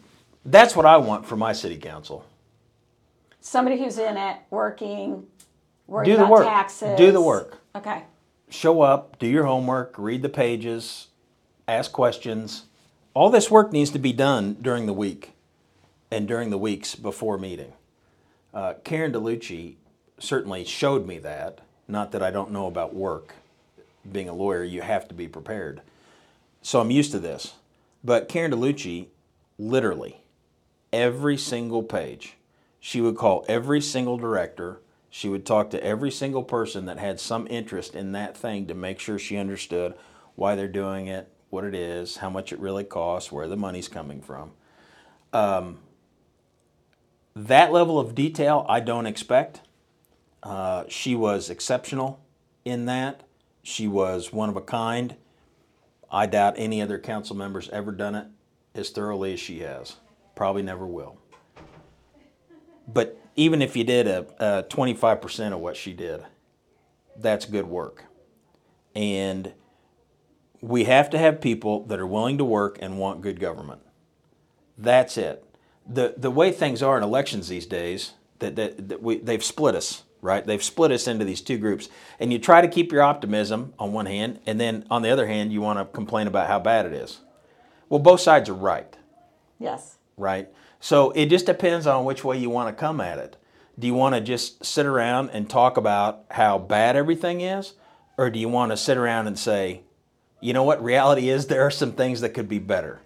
That's 0.46 0.76
what 0.76 0.86
I 0.86 0.98
want 0.98 1.26
for 1.26 1.36
my 1.38 1.54
city 1.54 1.78
council. 1.78 2.26
Somebody 3.46 3.78
who's 3.78 3.98
in 3.98 4.16
it, 4.16 4.38
working, 4.50 5.28
worried 5.86 6.06
Do 6.06 6.14
the 6.16 6.20
about 6.20 6.32
work. 6.32 6.46
taxes. 6.46 6.98
Do 6.98 7.12
the 7.12 7.22
work. 7.22 7.58
Okay. 7.76 8.04
Show 8.50 8.82
up, 8.82 9.20
do 9.20 9.28
your 9.28 9.44
homework, 9.44 9.96
read 9.98 10.22
the 10.22 10.30
pages, 10.30 11.08
ask 11.68 11.92
questions. 11.92 12.64
All 13.14 13.30
this 13.30 13.52
work 13.52 13.74
needs 13.74 13.92
to 13.92 14.00
be 14.00 14.14
done 14.14 14.56
during 14.62 14.86
the 14.86 14.94
week 14.94 15.34
and 16.10 16.26
during 16.26 16.52
the 16.52 16.58
weeks 16.58 16.96
before 16.96 17.38
meeting. 17.38 17.74
Uh, 18.54 18.76
Karen 18.86 19.12
DeLuccie 19.12 19.76
certainly 20.20 20.64
showed 20.64 21.06
me 21.06 21.18
that. 21.20 21.60
Not 21.86 22.14
that 22.14 22.24
I 22.24 22.32
don't 22.32 22.52
know 22.52 22.68
about 22.68 22.96
work. 22.96 23.36
Being 24.10 24.30
a 24.30 24.34
lawyer, 24.34 24.64
you 24.64 24.82
have 24.84 25.06
to 25.10 25.14
be 25.14 25.28
prepared. 25.28 25.82
So 26.62 26.80
I'm 26.80 26.92
used 26.92 27.12
to 27.12 27.20
this. 27.20 27.56
But 28.06 28.30
Karen 28.30 28.52
DeLuccie, 28.52 29.08
literally, 29.60 30.22
every 30.94 31.36
single 31.38 31.84
page, 31.84 32.38
she 32.86 33.00
would 33.00 33.16
call 33.16 33.46
every 33.48 33.80
single 33.80 34.18
director. 34.18 34.82
She 35.10 35.30
would 35.30 35.46
talk 35.46 35.70
to 35.70 35.82
every 35.82 36.12
single 36.12 36.44
person 36.44 36.86
that 36.88 37.00
had 37.00 37.18
some 37.18 37.48
interest 37.50 37.96
in 37.96 38.12
that 38.12 38.36
thing 38.36 38.68
to 38.68 38.74
make 38.74 39.00
sure 39.00 39.18
she 39.18 39.38
understood 39.38 39.94
why 40.36 40.56
they're 40.56 40.68
doing 40.68 41.08
it, 41.08 41.30
what 41.50 41.64
it 41.64 41.74
is, 41.74 42.18
how 42.18 42.30
much 42.30 42.52
it 42.52 42.60
really 42.60 42.84
costs, 42.84 43.32
where 43.32 43.48
the 43.48 43.56
money's 43.56 43.88
coming 43.88 44.22
from. 44.22 44.52
Um, 45.32 45.80
that 47.38 47.72
level 47.72 48.02
of 48.02 48.16
detail 48.16 48.66
I 48.68 48.82
don't 48.82 49.06
expect. 49.06 49.62
Uh, 50.44 50.84
she 50.90 51.16
was 51.16 51.50
exceptional 51.50 52.20
in 52.66 52.84
that. 52.88 53.24
She 53.62 53.88
was 53.88 54.34
one 54.34 54.50
of 54.50 54.58
a 54.58 54.62
kind. 54.62 55.16
I 56.12 56.26
doubt 56.26 56.56
any 56.58 56.82
other 56.82 57.00
council 57.00 57.38
member's 57.38 57.70
ever 57.70 57.94
done 57.94 58.16
it 58.16 58.28
as 58.76 58.90
thoroughly 58.90 59.32
as 59.32 59.40
she 59.40 59.60
has. 59.60 59.96
Probably 60.36 60.64
never 60.64 60.86
will. 60.86 61.23
But 62.88 63.20
even 63.36 63.62
if 63.62 63.76
you 63.76 63.84
did 63.84 64.08
a, 64.08 64.26
a 64.40 64.64
25% 64.64 65.54
of 65.54 65.60
what 65.60 65.76
she 65.78 65.94
did, 65.94 66.24
that's 67.18 67.46
good 67.46 67.66
work. 67.68 68.06
And 68.96 69.54
we 70.62 70.86
have 70.86 71.10
to 71.12 71.18
have 71.18 71.42
people 71.42 71.86
that 71.88 72.00
are 72.00 72.08
willing 72.08 72.38
to 72.38 72.46
work 72.46 72.78
and 72.82 72.98
want 72.98 73.22
good 73.22 73.40
government. 73.40 73.82
That's 74.78 75.18
it. 75.18 75.44
The, 75.88 76.14
the 76.18 76.32
way 76.32 76.52
things 76.52 76.82
are 76.82 76.98
in 76.98 77.04
elections 77.04 77.48
these 77.50 77.66
days, 77.66 78.14
that, 78.40 78.56
that, 78.56 78.90
that 78.90 79.02
we, 79.04 79.18
they've 79.18 79.44
split 79.44 79.76
us, 79.76 80.04
right? 80.22 80.46
They've 80.46 80.64
split 80.64 80.92
us 80.92 81.08
into 81.08 81.26
these 81.26 81.42
two 81.42 81.58
groups. 81.58 81.90
And 82.20 82.32
you 82.32 82.40
try 82.40 82.62
to 82.62 82.68
keep 82.68 82.92
your 82.92 83.04
optimism 83.04 83.74
on 83.80 83.94
one 83.94 84.06
hand, 84.06 84.40
and 84.46 84.60
then 84.60 84.86
on 84.90 85.02
the 85.02 85.10
other 85.10 85.28
hand, 85.28 85.52
you 85.52 85.62
want 85.62 85.80
to 85.80 85.86
complain 85.86 86.28
about 86.28 86.48
how 86.48 86.60
bad 86.60 86.86
it 86.86 86.94
is. 86.94 87.20
Well, 87.90 88.00
both 88.00 88.22
sides 88.22 88.50
are 88.50 88.54
right 88.56 88.96
Yes. 89.60 89.98
right? 90.18 90.50
So 90.84 91.12
it 91.12 91.28
just 91.28 91.46
depends 91.46 91.88
on 91.88 92.04
which 92.04 92.26
way 92.26 92.38
you 92.38 92.50
want 92.50 92.68
to 92.68 92.78
come 92.78 93.00
at 93.00 93.18
it. 93.18 93.38
Do 93.80 93.88
you 93.88 93.94
want 93.94 94.16
to 94.16 94.20
just 94.20 94.66
sit 94.66 94.86
around 94.86 95.30
and 95.30 95.50
talk 95.50 95.78
about 95.78 96.26
how 96.30 96.58
bad 96.58 96.98
everything 96.98 97.40
is? 97.40 97.72
Or 98.18 98.30
do 98.30 98.38
you 98.38 98.50
want 98.50 98.74
to 98.74 98.78
sit 98.78 98.98
around 98.98 99.28
and 99.28 99.40
say, 99.40 99.84
you 100.42 100.52
know 100.52 100.64
what, 100.64 100.84
reality 100.84 101.30
is 101.30 101.48
there 101.48 101.66
are 101.66 101.72
some 101.72 101.94
things 101.94 102.20
that 102.20 102.32
could 102.32 102.50
be 102.50 102.60
better. 102.60 103.00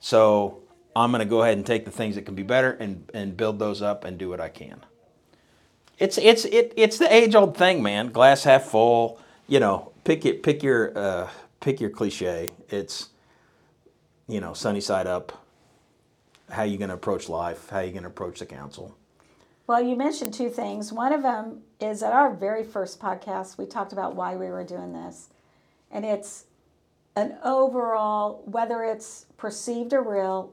So 0.00 0.60
I'm 0.94 1.10
going 1.10 1.20
to 1.20 1.24
go 1.24 1.40
ahead 1.40 1.56
and 1.56 1.64
take 1.64 1.86
the 1.86 1.90
things 1.90 2.14
that 2.16 2.26
can 2.26 2.34
be 2.34 2.42
better 2.42 2.72
and, 2.72 3.10
and 3.14 3.34
build 3.34 3.58
those 3.58 3.80
up 3.80 4.04
and 4.04 4.18
do 4.18 4.28
what 4.28 4.38
I 4.38 4.50
can. 4.50 4.84
It's, 5.98 6.18
it's, 6.18 6.44
it, 6.44 6.74
it's 6.76 6.98
the 6.98 7.10
age 7.10 7.34
old 7.34 7.56
thing, 7.56 7.82
man. 7.82 8.08
Glass 8.08 8.44
half 8.44 8.64
full, 8.64 9.18
you 9.46 9.60
know, 9.60 9.92
pick, 10.04 10.26
it, 10.26 10.42
pick, 10.42 10.62
your, 10.62 10.96
uh, 10.96 11.30
pick 11.60 11.80
your 11.80 11.88
cliche. 11.88 12.50
It's, 12.68 13.08
you 14.28 14.42
know, 14.42 14.52
sunny 14.52 14.82
side 14.82 15.06
up. 15.06 15.46
How 16.50 16.62
you 16.62 16.78
going 16.78 16.88
to 16.88 16.94
approach 16.94 17.28
life? 17.28 17.68
How 17.68 17.80
you 17.80 17.90
going 17.90 18.02
to 18.02 18.08
approach 18.08 18.38
the 18.38 18.46
council? 18.46 18.96
Well, 19.66 19.82
you 19.82 19.96
mentioned 19.96 20.32
two 20.32 20.48
things. 20.48 20.92
One 20.92 21.12
of 21.12 21.22
them 21.22 21.60
is 21.78 22.02
at 22.02 22.12
our 22.12 22.32
very 22.32 22.64
first 22.64 23.00
podcast, 23.00 23.58
we 23.58 23.66
talked 23.66 23.92
about 23.92 24.16
why 24.16 24.34
we 24.34 24.46
were 24.46 24.64
doing 24.64 24.92
this. 24.92 25.28
And 25.90 26.04
it's 26.04 26.46
an 27.16 27.36
overall, 27.44 28.42
whether 28.46 28.82
it's 28.82 29.26
perceived 29.36 29.92
or 29.92 30.02
real, 30.02 30.52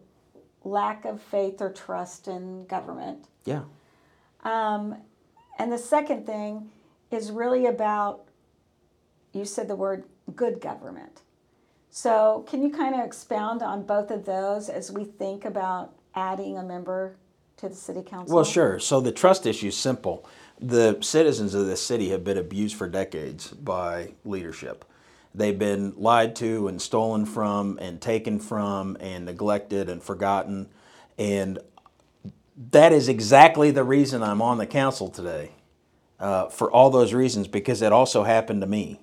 lack 0.64 1.06
of 1.06 1.22
faith 1.22 1.62
or 1.62 1.72
trust 1.72 2.28
in 2.28 2.66
government. 2.66 3.28
Yeah. 3.46 3.64
Um, 4.44 4.98
and 5.60 5.72
the 5.72 5.78
second 5.78 6.26
thing 6.26 6.70
is 7.12 7.32
really 7.32 7.68
about, 7.68 8.26
you 9.32 9.46
said 9.46 9.68
the 9.68 9.76
word 9.76 10.04
good 10.36 10.60
government. 10.60 11.22
So, 11.98 12.44
can 12.46 12.62
you 12.62 12.72
kind 12.72 12.94
of 12.94 13.06
expound 13.06 13.62
on 13.62 13.84
both 13.84 14.12
of 14.12 14.26
those 14.26 14.68
as 14.68 14.92
we 14.92 15.06
think 15.06 15.46
about 15.46 15.94
adding 16.14 16.58
a 16.58 16.62
member 16.62 17.16
to 17.56 17.70
the 17.70 17.76
city 17.76 18.04
council? 18.04 18.36
Well, 18.36 18.44
sure. 18.44 18.80
So 18.80 19.00
the 19.00 19.14
trust 19.14 19.46
issue 19.46 19.68
is 19.68 19.78
simple. 19.78 20.28
The 20.60 20.98
citizens 21.00 21.54
of 21.54 21.68
this 21.68 21.82
city 21.82 22.10
have 22.10 22.22
been 22.26 22.38
abused 22.38 22.76
for 22.76 22.90
decades 22.90 23.48
by 23.48 24.12
leadership. 24.26 24.84
They've 25.34 25.58
been 25.58 25.94
lied 25.96 26.36
to 26.36 26.68
and 26.68 26.82
stolen 26.82 27.26
from 27.26 27.80
and 27.82 28.02
taken 28.02 28.42
from 28.42 28.98
and 29.00 29.24
neglected 29.24 29.88
and 29.88 30.04
forgotten. 30.04 30.68
And 31.18 31.60
that 32.72 32.92
is 32.92 33.08
exactly 33.08 33.72
the 33.72 33.86
reason 33.86 34.22
I'm 34.22 34.42
on 34.42 34.58
the 34.58 34.68
council 34.68 35.08
today. 35.08 35.54
Uh, 36.20 36.50
for 36.50 36.70
all 36.70 36.90
those 36.90 37.14
reasons, 37.14 37.48
because 37.48 37.82
it 37.82 37.94
also 37.94 38.24
happened 38.24 38.60
to 38.60 38.68
me. 38.68 39.00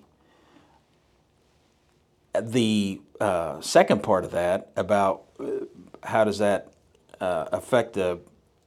The 2.40 3.00
uh, 3.20 3.60
second 3.60 4.02
part 4.02 4.24
of 4.24 4.30
that 4.30 4.70
about 4.76 5.24
uh, 5.38 5.66
how 6.02 6.24
does 6.24 6.38
that 6.38 6.72
uh, 7.20 7.48
affect 7.52 7.96
a 7.96 8.18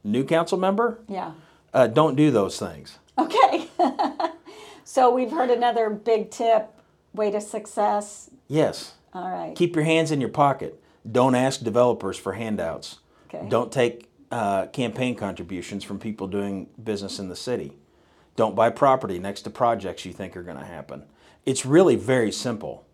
new 0.03 0.23
council 0.23 0.57
member? 0.57 0.99
Yeah. 1.07 1.31
Uh, 1.73 1.87
don't 1.87 2.15
do 2.15 2.31
those 2.31 2.59
things. 2.59 2.99
Okay. 3.17 3.67
so, 4.83 5.09
we've 5.13 5.31
heard 5.31 5.49
another 5.49 5.89
big 5.89 6.31
tip 6.31 6.69
way 7.13 7.31
to 7.31 7.41
success. 7.41 8.29
Yes. 8.47 8.93
All 9.13 9.29
right. 9.29 9.55
Keep 9.55 9.75
your 9.75 9.85
hands 9.85 10.11
in 10.11 10.19
your 10.19 10.29
pocket. 10.29 10.81
Don't 11.09 11.35
ask 11.35 11.61
developers 11.61 12.17
for 12.17 12.33
handouts. 12.33 12.99
Okay. 13.27 13.47
Don't 13.49 13.71
take 13.71 14.09
uh, 14.31 14.67
campaign 14.67 15.15
contributions 15.15 15.83
from 15.83 15.99
people 15.99 16.27
doing 16.27 16.67
business 16.83 17.19
in 17.19 17.29
the 17.29 17.35
city. 17.35 17.77
Don't 18.35 18.55
buy 18.55 18.69
property 18.69 19.17
next 19.19 19.43
to 19.43 19.49
projects 19.49 20.05
you 20.05 20.11
think 20.11 20.35
are 20.35 20.43
going 20.43 20.57
to 20.57 20.65
happen. 20.65 21.03
It's 21.45 21.65
really 21.65 21.95
very 21.95 22.31
simple 22.31 22.85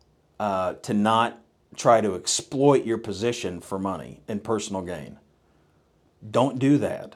uh, 0.42 0.74
to 0.82 0.92
not 0.92 1.40
try 1.76 2.02
to 2.02 2.16
exploit 2.16 2.84
your 2.84 2.98
position 2.98 3.62
for 3.62 3.78
money 3.78 4.22
and 4.28 4.44
personal 4.44 4.82
gain. 4.82 5.20
Don't 6.32 6.58
do 6.58 6.80
that. 6.80 7.16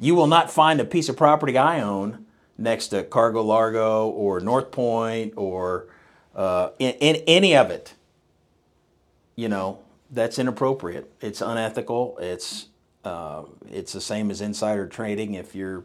You 0.00 0.16
will 0.16 0.26
not 0.26 0.50
find 0.50 0.80
a 0.80 0.84
piece 0.84 1.08
of 1.08 1.16
property 1.16 1.56
I 1.56 1.80
own 1.80 2.26
next 2.58 2.88
to 2.88 3.04
Cargo 3.04 3.42
Largo 3.42 4.08
or 4.08 4.40
North 4.40 4.72
Point 4.72 5.34
or 5.36 5.86
uh, 6.34 6.70
in, 6.80 6.94
in 6.94 7.22
any 7.28 7.54
of 7.54 7.70
it. 7.70 7.94
You 9.36 9.48
know, 9.48 9.78
that's 10.10 10.36
inappropriate. 10.36 11.12
It's 11.20 11.40
unethical. 11.40 12.18
It's 12.20 12.66
uh, 13.04 13.44
it's 13.70 13.92
the 13.92 14.00
same 14.00 14.32
as 14.32 14.40
insider 14.40 14.88
trading 14.88 15.34
if 15.34 15.54
you're 15.54 15.84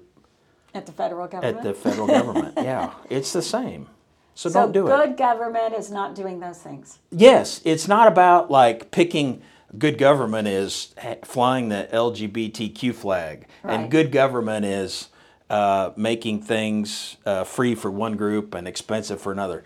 At 0.74 0.88
the 0.88 0.92
federal 0.92 1.28
government? 1.28 1.58
at 1.58 1.64
the 1.64 1.76
federal 1.76 2.08
government. 2.08 2.58
Yeah, 2.64 2.94
it's 3.12 3.32
the 3.32 3.44
same. 3.44 3.90
So, 4.36 4.50
so 4.50 4.62
don't 4.62 4.72
do 4.72 4.84
good 4.86 5.00
it. 5.00 5.08
Good 5.10 5.18
government 5.18 5.74
is 5.76 5.92
not 5.92 6.16
doing 6.16 6.40
those 6.40 6.60
things. 6.60 7.00
Yes, 7.12 7.62
it's 7.64 7.88
not 7.88 8.08
about 8.08 8.50
like 8.50 8.92
picking 8.92 9.42
good 9.78 9.98
government 9.98 10.48
is 10.48 10.94
flying 11.24 11.70
the 11.70 11.88
LGBTQ 11.92 12.94
flag, 12.94 13.48
Right. 13.64 13.74
and 13.80 13.92
good 13.92 14.12
government 14.12 14.66
is 14.66 15.10
uh, 15.50 15.92
making 15.96 16.42
things 16.42 17.18
uh, 17.26 17.44
free 17.44 17.76
for 17.76 17.90
one 17.92 18.16
group 18.16 18.54
and 18.54 18.68
expensive 18.68 19.22
for 19.22 19.32
another. 19.32 19.64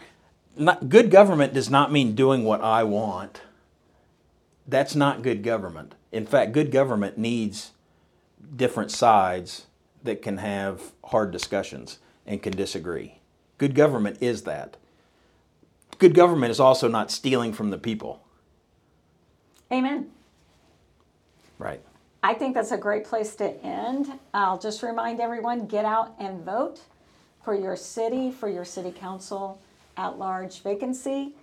Not, 0.55 0.89
good 0.89 1.11
government 1.11 1.53
does 1.53 1.69
not 1.69 1.91
mean 1.91 2.15
doing 2.15 2.43
what 2.43 2.61
I 2.61 2.83
want. 2.83 3.41
That's 4.67 4.95
not 4.95 5.21
good 5.21 5.43
government. 5.43 5.95
In 6.11 6.25
fact, 6.25 6.51
good 6.51 6.71
government 6.71 7.17
needs 7.17 7.71
different 8.55 8.91
sides 8.91 9.67
that 10.03 10.21
can 10.21 10.37
have 10.37 10.93
hard 11.05 11.31
discussions 11.31 11.99
and 12.25 12.41
can 12.41 12.53
disagree. 12.53 13.16
Good 13.57 13.75
government 13.75 14.17
is 14.21 14.43
that. 14.43 14.77
Good 15.97 16.13
government 16.13 16.51
is 16.51 16.59
also 16.59 16.87
not 16.87 17.09
stealing 17.09 17.53
from 17.53 17.71
the 17.71 17.77
people. 17.77 18.23
Amen. 19.71 20.09
Right. 21.57 21.81
I 22.21 22.33
think 22.33 22.53
that's 22.53 22.71
a 22.71 22.77
great 22.77 23.03
place 23.03 23.35
to 23.35 23.63
end. 23.63 24.11
I'll 24.33 24.59
just 24.59 24.83
remind 24.83 25.19
everyone 25.19 25.65
get 25.65 25.85
out 25.85 26.13
and 26.19 26.43
vote 26.43 26.81
for 27.43 27.55
your 27.55 27.75
city, 27.75 28.31
for 28.31 28.49
your 28.49 28.65
city 28.65 28.91
council 28.91 29.61
at 29.95 30.19
large 30.19 30.61
vacancy. 30.61 31.35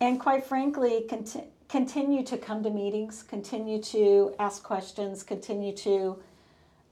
And 0.00 0.20
quite 0.20 0.44
frankly, 0.44 1.06
conti- 1.08 1.44
continue 1.68 2.22
to 2.24 2.36
come 2.36 2.62
to 2.62 2.70
meetings, 2.70 3.22
continue 3.22 3.80
to 3.84 4.34
ask 4.38 4.62
questions, 4.62 5.22
continue 5.22 5.74
to 5.76 6.18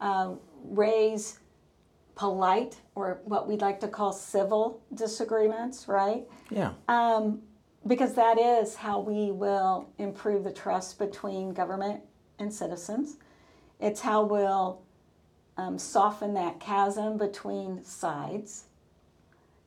uh, 0.01 0.31
raise 0.65 1.41
polite 2.14 2.77
or 2.94 3.20
what 3.25 3.48
we'd 3.48 3.61
like 3.61 3.81
to 3.81 3.88
call 3.88 4.12
civil 4.12 4.81
disagreements, 4.94 5.88
right? 5.88 6.25
Yeah. 6.51 6.72
Um, 6.88 7.42
because 7.87 8.14
that 8.14 8.38
is 8.38 8.77
how 8.77 9.01
we 9.01 9.31
will 9.31 9.88
improve 9.98 10.44
the 10.44 10.53
trust 10.53 10.98
between 10.98 11.53
government 11.53 12.01
and 12.38 12.53
citizens. 12.53 13.16
It's 13.81 14.01
how 14.01 14.25
we'll 14.25 14.83
um, 15.57 15.79
soften 15.79 16.35
that 16.35 16.61
chasm 16.61 17.16
between 17.18 17.85
sides. 17.85 18.64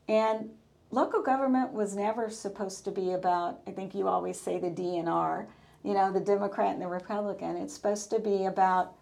And 0.07 0.51
local 0.91 1.21
government 1.21 1.73
was 1.73 1.95
never 1.95 2.29
supposed 2.29 2.85
to 2.85 2.91
be 2.91 3.11
about, 3.11 3.59
I 3.67 3.71
think 3.71 3.93
you 3.93 4.07
always 4.07 4.39
say 4.39 4.59
the 4.59 4.69
DNR, 4.69 5.47
you 5.83 5.93
know, 5.93 6.11
the 6.11 6.19
Democrat 6.19 6.73
and 6.73 6.81
the 6.81 6.87
Republican. 6.87 7.57
It's 7.57 7.73
supposed 7.73 8.09
to 8.11 8.19
be 8.19 8.45
about 8.45 8.93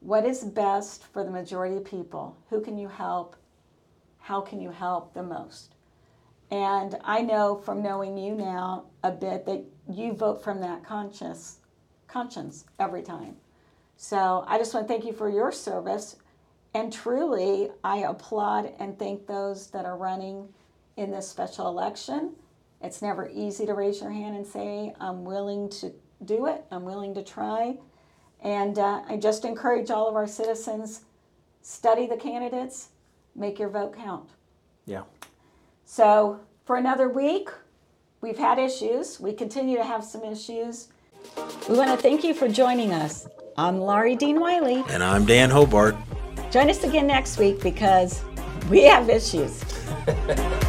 what 0.00 0.24
is 0.24 0.44
best 0.44 1.04
for 1.12 1.24
the 1.24 1.30
majority 1.30 1.76
of 1.76 1.84
people. 1.84 2.36
Who 2.50 2.60
can 2.60 2.78
you 2.78 2.88
help? 2.88 3.36
How 4.18 4.40
can 4.40 4.60
you 4.60 4.70
help 4.70 5.14
the 5.14 5.22
most? 5.22 5.74
And 6.50 6.96
I 7.04 7.22
know 7.22 7.56
from 7.56 7.82
knowing 7.82 8.16
you 8.16 8.34
now 8.34 8.84
a 9.02 9.10
bit 9.10 9.46
that 9.46 9.64
you 9.90 10.12
vote 10.12 10.42
from 10.42 10.60
that 10.60 10.84
conscious 10.84 11.58
conscience 12.06 12.64
every 12.78 13.02
time. 13.02 13.36
So 13.96 14.44
I 14.46 14.58
just 14.58 14.74
want 14.74 14.86
to 14.86 14.92
thank 14.92 15.04
you 15.04 15.12
for 15.12 15.28
your 15.28 15.50
service. 15.50 16.16
And 16.74 16.92
truly, 16.92 17.70
I 17.82 17.98
applaud 17.98 18.72
and 18.78 18.98
thank 18.98 19.26
those 19.26 19.68
that 19.68 19.84
are 19.84 19.96
running 19.96 20.48
in 20.96 21.10
this 21.10 21.28
special 21.28 21.68
election. 21.68 22.32
It's 22.82 23.02
never 23.02 23.28
easy 23.32 23.66
to 23.66 23.74
raise 23.74 24.00
your 24.00 24.10
hand 24.10 24.36
and 24.36 24.46
say, 24.46 24.94
I'm 25.00 25.24
willing 25.24 25.68
to 25.70 25.92
do 26.24 26.46
it, 26.46 26.64
I'm 26.70 26.84
willing 26.84 27.14
to 27.14 27.22
try. 27.22 27.78
And 28.46 28.78
uh, 28.78 29.02
I 29.08 29.16
just 29.16 29.44
encourage 29.44 29.90
all 29.90 30.08
of 30.08 30.14
our 30.14 30.28
citizens 30.28 31.00
study 31.62 32.06
the 32.06 32.16
candidates, 32.16 32.90
make 33.34 33.58
your 33.58 33.68
vote 33.68 33.96
count. 33.96 34.30
Yeah. 34.86 35.02
So, 35.84 36.38
for 36.64 36.76
another 36.76 37.08
week, 37.08 37.48
we've 38.20 38.38
had 38.38 38.60
issues. 38.60 39.18
We 39.18 39.32
continue 39.32 39.76
to 39.78 39.82
have 39.82 40.04
some 40.04 40.22
issues. 40.22 40.88
We 41.68 41.76
want 41.76 41.90
to 41.90 41.96
thank 41.96 42.22
you 42.22 42.34
for 42.34 42.46
joining 42.46 42.92
us. 42.92 43.26
I'm 43.58 43.80
Laurie 43.80 44.14
Dean 44.14 44.38
Wiley. 44.38 44.84
And 44.90 45.02
I'm 45.02 45.24
Dan 45.24 45.50
Hobart. 45.50 45.96
Join 46.52 46.70
us 46.70 46.84
again 46.84 47.08
next 47.08 47.38
week 47.38 47.60
because 47.60 48.22
we 48.70 48.84
have 48.84 49.10
issues. 49.10 49.64